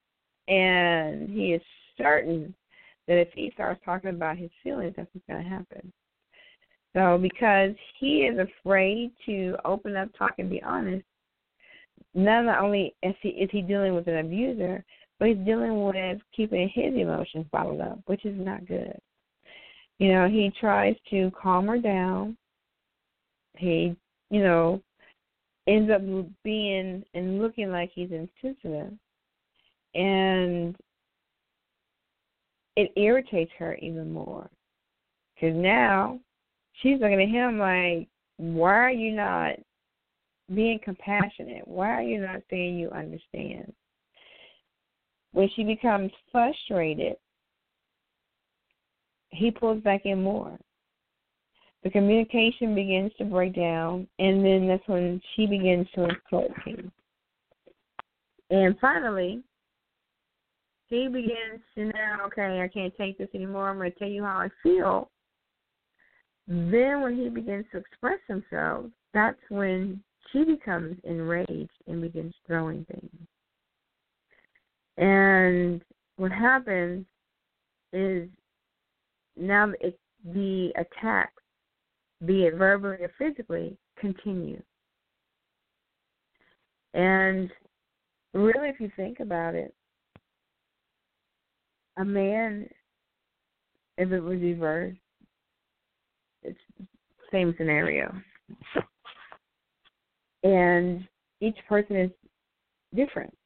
[0.49, 1.63] and he is
[1.99, 2.55] certain
[3.09, 5.93] that if he starts talking about his feelings, that's what's going to happen.
[6.95, 11.05] So, because he is afraid to open up, talk, and be honest,
[12.15, 14.83] not only is he is he dealing with an abuser,
[15.19, 18.99] but he's dealing with keeping his emotions bottled up, which is not good.
[19.99, 22.37] You know, he tries to calm her down.
[23.57, 23.95] He,
[24.31, 24.83] you know,
[25.67, 26.03] ends up
[26.45, 28.93] being and looking like he's insensitive,
[29.95, 30.77] and
[32.77, 34.49] it irritates her even more
[35.35, 36.20] because now
[36.83, 39.59] she's looking at him like, "Why are you not
[40.55, 41.66] being compassionate.
[41.66, 43.72] Why are you not saying you understand?
[45.33, 47.16] When she becomes frustrated,
[49.31, 50.59] he pulls back in more.
[51.83, 56.91] The communication begins to break down, and then that's when she begins to insult him.
[58.51, 59.43] And finally,
[60.89, 63.68] he begins to now, okay, I can't take this anymore.
[63.68, 65.11] I'm going to tell you how I feel.
[66.47, 70.01] Then, when he begins to express himself, that's when
[70.32, 73.11] she becomes enraged and begins throwing things.
[74.97, 75.82] And
[76.16, 77.05] what happens
[77.93, 78.28] is
[79.37, 81.43] now it, the attacks,
[82.24, 84.62] be it verbally or physically, continue.
[86.95, 87.51] And
[88.32, 89.74] really, if you think about it,
[91.97, 92.69] a man,
[93.99, 94.99] if it was reversed,
[96.43, 96.87] it's the
[97.33, 98.13] same scenario
[100.47, 101.07] and
[101.41, 102.11] each person is
[102.95, 103.37] different.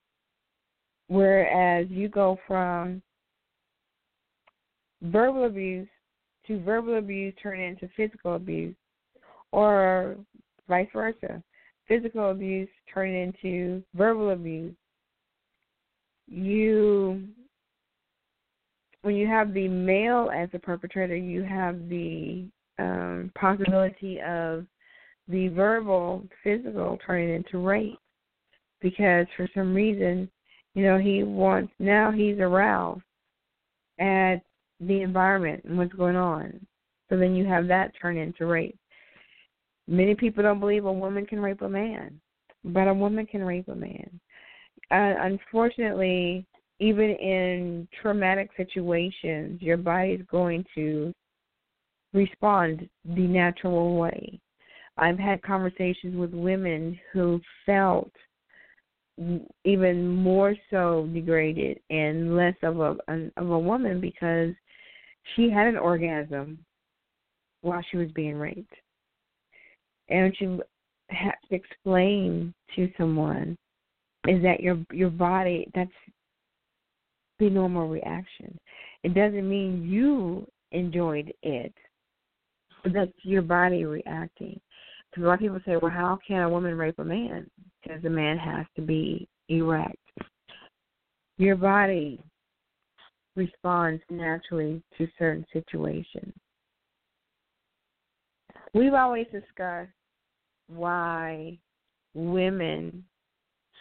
[1.09, 3.03] Whereas you go from
[5.03, 5.89] verbal abuse
[6.47, 8.77] to verbal abuse turning into physical abuse,
[9.53, 10.17] or
[10.69, 11.43] vice versa,
[11.89, 14.75] physical abuse turning into verbal abuse.
[16.29, 17.25] You,
[19.03, 22.47] when you have the male as a perpetrator, you have the
[22.79, 24.67] um, possibility of
[25.29, 27.99] the verbal, physical turning into rape
[28.81, 30.29] because for some reason,
[30.75, 33.03] you know, he wants now he's aroused
[33.99, 34.37] at
[34.81, 36.67] the environment and what's going on.
[37.09, 38.79] So then you have that turn into rape.
[39.89, 42.21] Many people don't believe a woman can rape a man,
[42.65, 44.21] but a woman can rape a man.
[44.91, 46.47] Uh, unfortunately,
[46.81, 51.13] even in traumatic situations, your body is going to
[52.13, 54.41] respond the natural way.
[54.97, 58.11] I've had conversations with women who felt
[59.65, 62.97] even more so degraded and less of a
[63.37, 64.55] of a woman because
[65.35, 66.59] she had an orgasm
[67.61, 68.73] while she was being raped,
[70.09, 70.59] and she
[71.11, 73.57] had to explain to someone
[74.27, 75.91] is that your your body that's
[77.41, 78.57] the normal reaction.
[79.03, 81.75] It doesn't mean you enjoyed it,
[82.85, 84.61] that's your body reacting.
[85.11, 87.51] Because a lot of people say, well, how can a woman rape a man?
[87.83, 89.97] Because the man has to be erect.
[91.37, 92.21] Your body
[93.35, 96.33] responds naturally to certain situations.
[98.73, 99.91] We've always discussed
[100.69, 101.59] why
[102.15, 103.05] women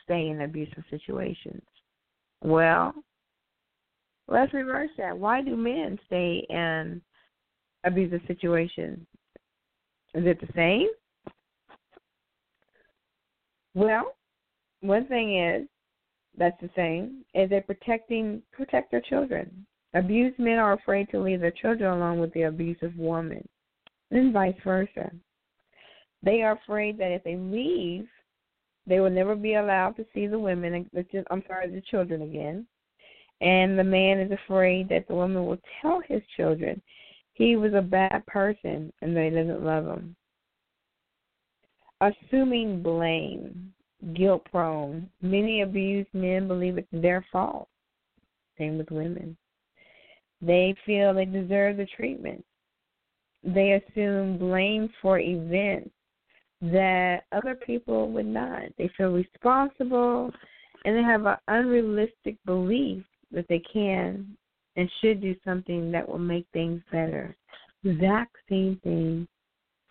[0.04, 1.62] stay in abusive situations.
[2.42, 2.94] Well,
[4.30, 5.18] let's reverse that.
[5.18, 7.02] Why do men stay in
[7.84, 9.00] abusive situations?
[10.14, 10.88] Is it the same?
[13.74, 14.16] Well,
[14.82, 15.68] one thing is
[16.38, 19.66] that's the same is they protecting protect their children.
[19.94, 23.48] Abused men are afraid to leave their children alone with the abusive woman,
[24.12, 25.12] and vice versa.
[26.22, 28.08] They are afraid that if they leave,
[28.86, 30.90] they will never be allowed to see the women.
[31.32, 32.68] I'm sorry, the children again,
[33.42, 36.82] And the man is afraid that the woman will tell his children
[37.34, 40.16] he was a bad person and they didn't love him.
[42.02, 43.74] Assuming blame,
[44.14, 47.70] guilt prone, many abused men believe it's their fault.
[48.58, 49.38] Same with women.
[50.42, 52.44] They feel they deserve the treatment.
[53.44, 55.92] They assume blame for events
[56.62, 58.64] that other people would not.
[58.78, 60.32] They feel responsible
[60.84, 64.36] and they have an unrealistic belief that they can
[64.76, 67.36] and should do something that will make things better.
[67.84, 69.28] Exact same thing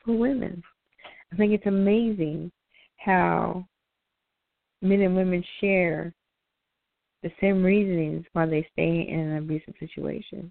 [0.05, 0.63] for women.
[1.33, 2.51] I think it's amazing
[2.97, 3.67] how
[4.83, 6.13] men and women share
[7.23, 10.51] the same reasonings why they stay in an abusive situation.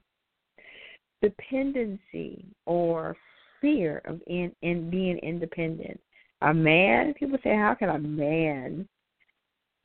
[1.22, 3.16] Dependency or
[3.62, 6.00] fear of in, in being independent.
[6.42, 8.88] A man, people say, how can a man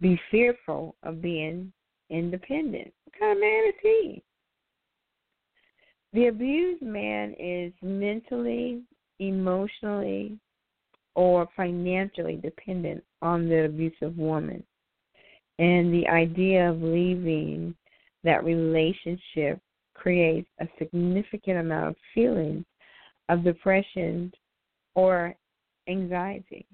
[0.00, 1.72] be fearful of being
[2.12, 2.92] independent?
[3.04, 4.22] What kind of man is he?
[6.12, 8.82] The abused man is mentally,
[9.18, 10.38] emotionally,
[11.14, 14.62] or financially dependent on the abusive woman.
[15.58, 17.74] And the idea of leaving
[18.24, 19.58] that relationship
[19.94, 22.64] creates a significant amount of feelings
[23.28, 24.32] of depression
[24.94, 25.34] or
[25.88, 26.66] anxiety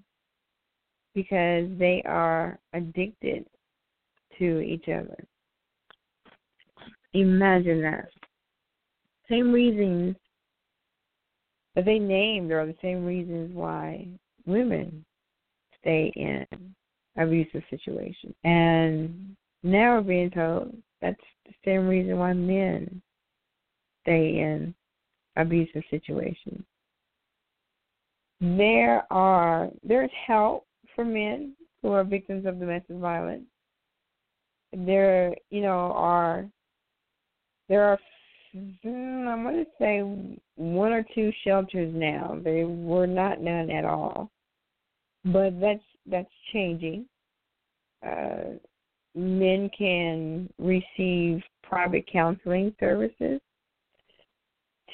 [1.15, 3.45] because they are addicted
[4.39, 5.25] to each other.
[7.15, 8.09] Imagine that.
[9.29, 10.17] Same reasons
[11.75, 14.07] that they named are the same reasons why
[14.47, 15.05] women
[15.81, 16.47] stay in
[17.17, 18.35] abusive situations.
[18.45, 23.03] And now we're being told that's the same reason why men
[24.03, 24.75] stay in
[25.37, 26.65] abusive situations.
[28.41, 33.45] There are there's help for men who are victims of domestic violence.
[34.73, 36.47] There, you know, are
[37.69, 37.99] there are
[38.53, 40.01] hmm, I'm going to say
[40.57, 42.39] one or two shelters now.
[42.43, 44.31] They were not none at all,
[45.25, 47.07] but that's that's changing.
[48.07, 48.57] Uh,
[49.15, 53.41] men can receive private counseling services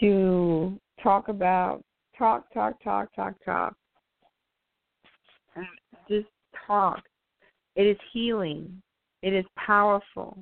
[0.00, 1.82] to talk about
[2.16, 3.74] talk, talk, talk, talk, talk.
[6.08, 6.26] Just
[6.66, 7.02] talk.
[7.76, 8.82] It is healing.
[9.24, 10.36] It is powerful.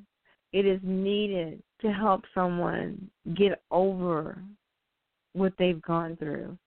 [0.53, 4.43] It is needed to help someone get over
[5.35, 6.59] what they've gone through.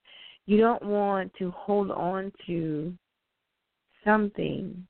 [0.46, 2.94] You don't want to hold on to
[4.02, 4.86] something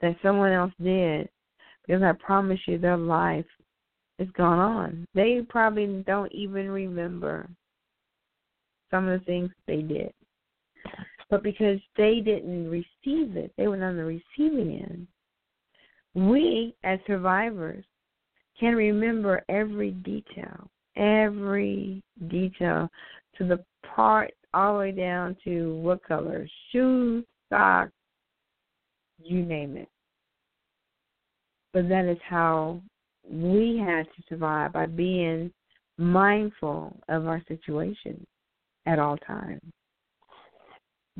[0.00, 1.28] that someone else did
[1.86, 3.46] because I promise you their life
[4.18, 5.06] is gone on.
[5.14, 7.48] They probably don't even remember
[8.90, 10.12] some of the things they did.
[11.30, 15.06] But because they didn't receive it, they were on the receiving end.
[16.14, 17.84] We, as survivors,
[18.58, 22.88] can remember every detail, every detail
[23.38, 27.92] to the part all the way down to what color shoes, socks,
[29.22, 29.88] you name it.
[31.72, 32.82] But that is how
[33.28, 35.52] we had to survive by being
[35.98, 38.26] mindful of our situation
[38.86, 39.60] at all times.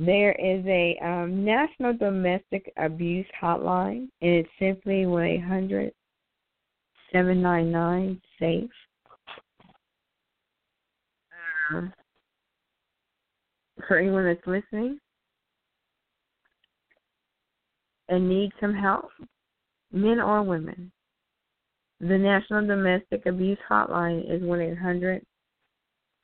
[0.02, 5.92] There is a um, National Domestic Abuse Hotline, and it's simply 1 800
[7.12, 8.70] 799 SAFE.
[11.74, 11.82] Uh,
[13.86, 14.98] for anyone that's listening
[18.08, 19.10] and needs some help,
[19.92, 20.90] men or women,
[22.00, 25.22] the National Domestic Abuse Hotline is 1 800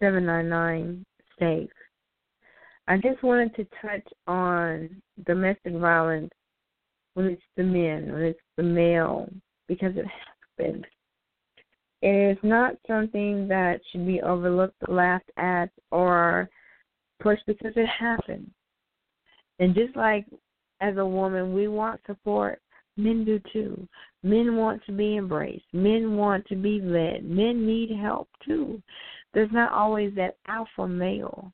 [0.01, 1.05] 799
[1.39, 1.86] SAFE.
[2.89, 6.30] I just wanted to touch on domestic violence
[7.14, 9.28] when it's the men, when it's the male,
[9.66, 10.07] because it
[10.59, 10.87] happened.
[12.03, 16.49] It is not something that should be overlooked, laughed at, or
[17.20, 18.51] pushed because it happened.
[19.59, 20.26] And just like
[20.80, 22.61] as a woman, we want support.
[22.97, 23.87] Men do too.
[24.22, 25.64] Men want to be embraced.
[25.72, 27.24] Men want to be led.
[27.24, 28.80] Men need help too.
[29.34, 31.53] There's not always that alpha male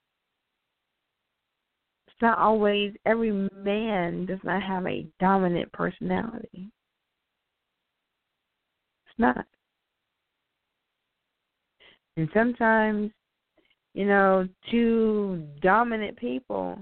[2.23, 6.71] not always every man does not have a dominant personality.
[9.07, 9.45] It's not.
[12.17, 13.11] And sometimes,
[13.95, 16.79] you know, two dominant people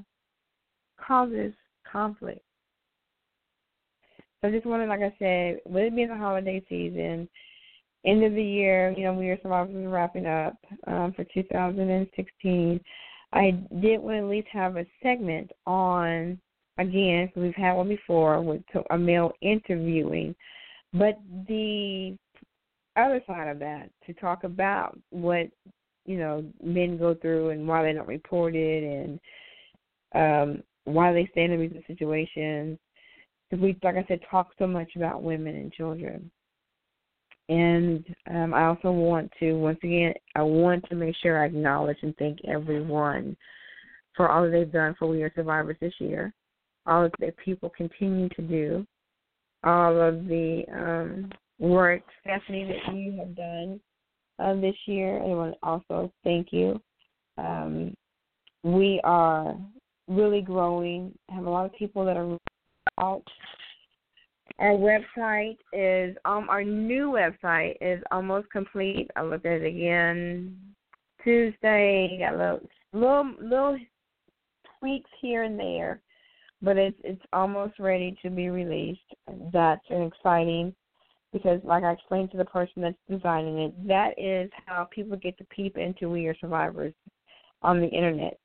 [1.04, 1.52] causes
[1.90, 2.42] conflict.
[4.40, 7.28] So I just wanted, like I said, with it being the holiday season,
[8.04, 12.80] end of the year, you know, we are survivors wrapping up um, for 2016.
[13.32, 16.38] I did want to at least have a segment on
[16.78, 20.34] again we've had one before with a male interviewing,
[20.92, 22.16] but the
[22.96, 25.48] other side of that to talk about what
[26.06, 29.20] you know men go through and why they don't report it and
[30.14, 32.78] um why they stay in abusive situations.
[33.48, 36.30] Because we, like I said, talk so much about women and children.
[37.50, 41.96] And um, I also want to, once again, I want to make sure I acknowledge
[42.02, 43.36] and thank everyone
[44.16, 46.32] for all that they've done for We Are Survivors this year,
[46.86, 48.86] all that people continue to do,
[49.64, 53.80] all of the um, work, Stephanie, that you have done
[54.38, 55.20] uh, this year.
[55.20, 56.80] I want to also thank you.
[57.36, 57.94] Um,
[58.62, 59.56] we are
[60.06, 61.12] really growing.
[61.30, 62.38] Have a lot of people that are
[63.00, 63.24] out.
[64.60, 69.10] Our website is um our new website is almost complete.
[69.16, 70.56] I looked at it again
[71.24, 72.18] Tuesday.
[72.20, 72.60] Got little
[72.92, 73.78] little little
[74.78, 76.02] tweaks here and there,
[76.60, 79.00] but it's it's almost ready to be released.
[79.50, 80.74] That's an exciting
[81.32, 85.38] because, like I explained to the person that's designing it, that is how people get
[85.38, 86.92] to peep into We Are Survivors
[87.62, 88.38] on the internet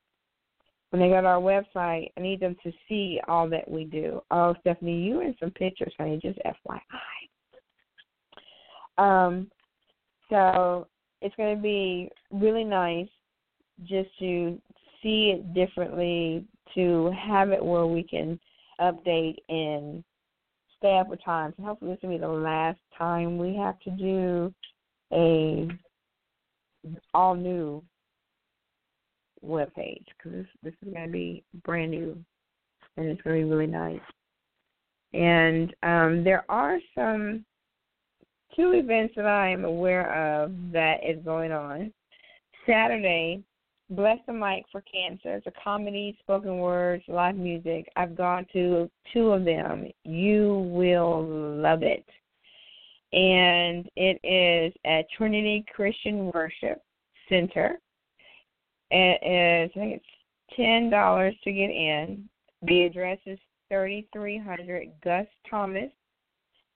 [0.96, 4.22] when they go to our website, I need them to see all that we do.
[4.32, 6.80] Oh, Stephanie, you in some pictures, honey, just FYI.
[8.98, 9.52] Um,
[10.30, 10.88] so
[11.22, 13.10] it's going to be really nice
[13.84, 14.58] just to
[15.04, 18.40] see it differently, to have it where we can
[18.80, 20.02] update and
[20.78, 21.56] stay up with times.
[21.58, 24.54] And hopefully, this will be the last time we have to do
[25.12, 25.68] a
[27.14, 27.84] all new
[29.46, 32.18] web page because this, this is going to be brand new
[32.98, 34.00] and it's going to be really nice.
[35.14, 37.46] And um, there are some
[38.56, 41.94] two events that I am aware of that is going on.
[42.66, 43.44] Saturday,
[43.92, 45.36] Bless the Mic for Cancer.
[45.36, 47.88] It's a comedy, spoken words, live music.
[47.96, 49.88] I've gone to two of them.
[50.04, 52.04] You will love it.
[53.14, 56.82] And it is at Trinity Christian Worship
[57.30, 57.80] Center
[58.92, 62.28] it is, I think it's ten dollars to get in.
[62.62, 65.92] The address is thirty three hundred Gus Thomas,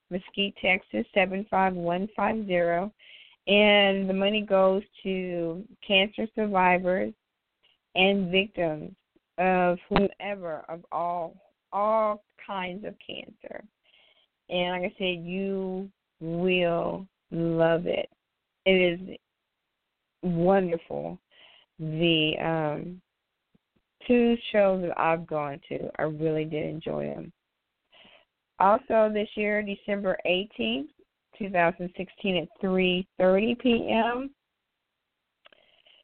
[0.09, 2.91] Mesquite, Texas seven five one five zero,
[3.47, 7.13] and the money goes to cancer survivors
[7.95, 8.93] and victims
[9.37, 11.35] of whomever of all
[11.71, 13.63] all kinds of cancer.
[14.49, 15.89] And like I said, you
[16.19, 18.09] will love it.
[18.65, 19.17] It is
[20.23, 21.19] wonderful
[21.79, 23.01] the um,
[24.07, 27.31] two shows that I've gone to, I really did enjoy them.
[28.59, 30.89] Also, this year, December 18th,
[31.37, 34.29] 2016, at 3:30 p.m.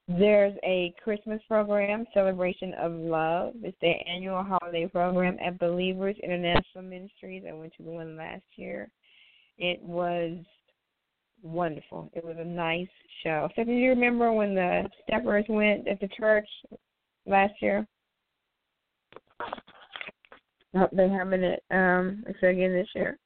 [0.08, 3.54] There's a Christmas program, Celebration of Love.
[3.64, 7.44] It's the annual holiday program at Believers International Ministries.
[7.50, 8.90] I went to the one last year.
[9.58, 10.38] It was
[11.44, 12.10] wonderful.
[12.14, 12.88] It was a nice
[13.24, 13.50] show.
[13.56, 16.48] So, do you remember when the Steppers went at the church
[17.26, 17.88] last year?
[20.74, 23.18] Nope, they're having it um again this year.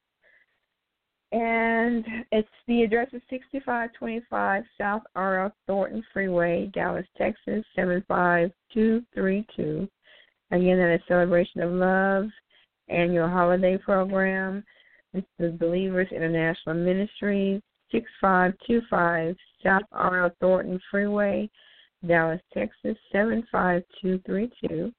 [1.32, 5.52] And it's the address is sixty five twenty five South R.L.
[5.66, 9.88] Thornton Freeway, Dallas, Texas, seven five two three two.
[10.50, 12.26] Again, that is Celebration of Love
[12.88, 14.64] annual holiday program.
[15.14, 17.62] It's the Believers International Ministries.
[17.92, 20.30] 6525 South R.L.
[20.40, 21.50] Thornton Freeway,
[22.06, 24.92] Dallas, Texas 75232.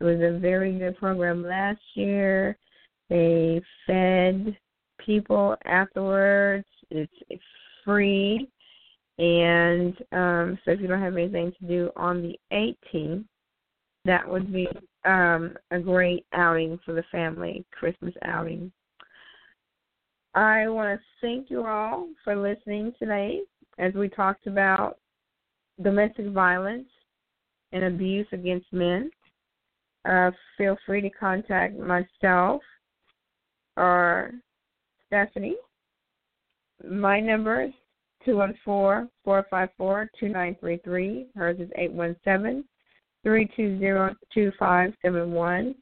[0.00, 2.56] It was a very good program last year.
[3.10, 4.56] They fed
[5.04, 6.66] people afterwards.
[6.90, 7.12] It's
[7.84, 8.48] free.
[9.18, 13.24] And um, so if you don't have anything to do on the 18th,
[14.06, 14.66] that would be
[15.04, 18.72] um, a great outing for the family, Christmas outing.
[20.34, 23.40] I want to thank you all for listening today
[23.78, 24.98] as we talked about
[25.82, 26.86] domestic violence
[27.72, 29.10] and abuse against men.
[30.08, 32.62] Uh, feel free to contact myself
[33.76, 34.30] or
[35.08, 35.56] Stephanie.
[36.88, 37.72] My number is
[38.26, 41.26] 214-454-2933.
[41.34, 41.68] Hers is
[43.26, 45.74] 817-320-2571.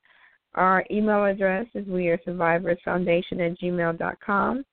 [0.59, 4.65] Our email address is we are survivors foundation at gmail.com.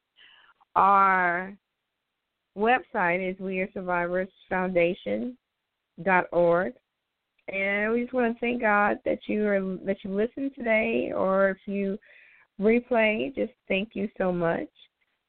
[0.76, 1.56] Our
[2.58, 6.74] website is we are survivors foundation.org.
[7.50, 11.50] And we just want to thank God that you are that you listened today, or
[11.50, 12.00] if you
[12.60, 14.68] replay, just thank you so much.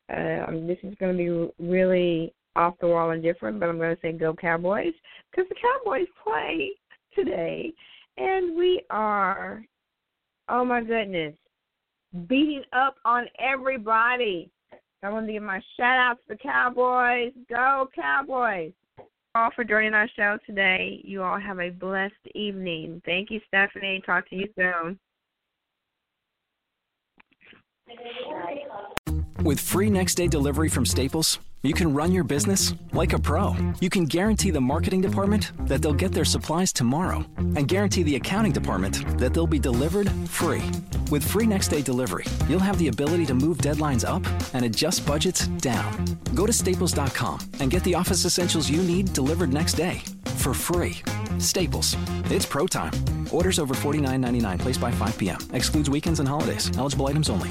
[0.09, 1.29] Um, this is going to be
[1.63, 4.95] really off the wall and different, but I'm going to say go Cowboys
[5.31, 6.71] because the Cowboys play
[7.15, 7.75] today,
[8.17, 9.63] and we are
[10.49, 11.35] oh my goodness,
[12.29, 14.51] beating up on everybody.
[15.03, 17.33] I want to give my shout out to the Cowboys.
[17.49, 18.73] Go Cowboys!
[19.35, 21.01] All for joining our show today.
[21.05, 23.03] You all have a blessed evening.
[23.05, 24.03] Thank you, Stephanie.
[24.07, 24.99] Talk to you soon.
[29.45, 33.55] With free next day delivery from Staples, you can run your business like a pro.
[33.81, 38.17] You can guarantee the marketing department that they'll get their supplies tomorrow and guarantee the
[38.17, 40.63] accounting department that they'll be delivered free.
[41.11, 45.07] With free next day delivery, you'll have the ability to move deadlines up and adjust
[45.07, 46.19] budgets down.
[46.35, 50.03] Go to staples.com and get the office essentials you need delivered next day
[50.37, 50.97] for free.
[51.39, 51.97] Staples.
[52.31, 52.93] It's pro time.
[53.31, 55.39] Orders over $49.99 placed by 5 p.m.
[55.53, 56.71] Excludes weekends and holidays.
[56.77, 57.51] Eligible items only.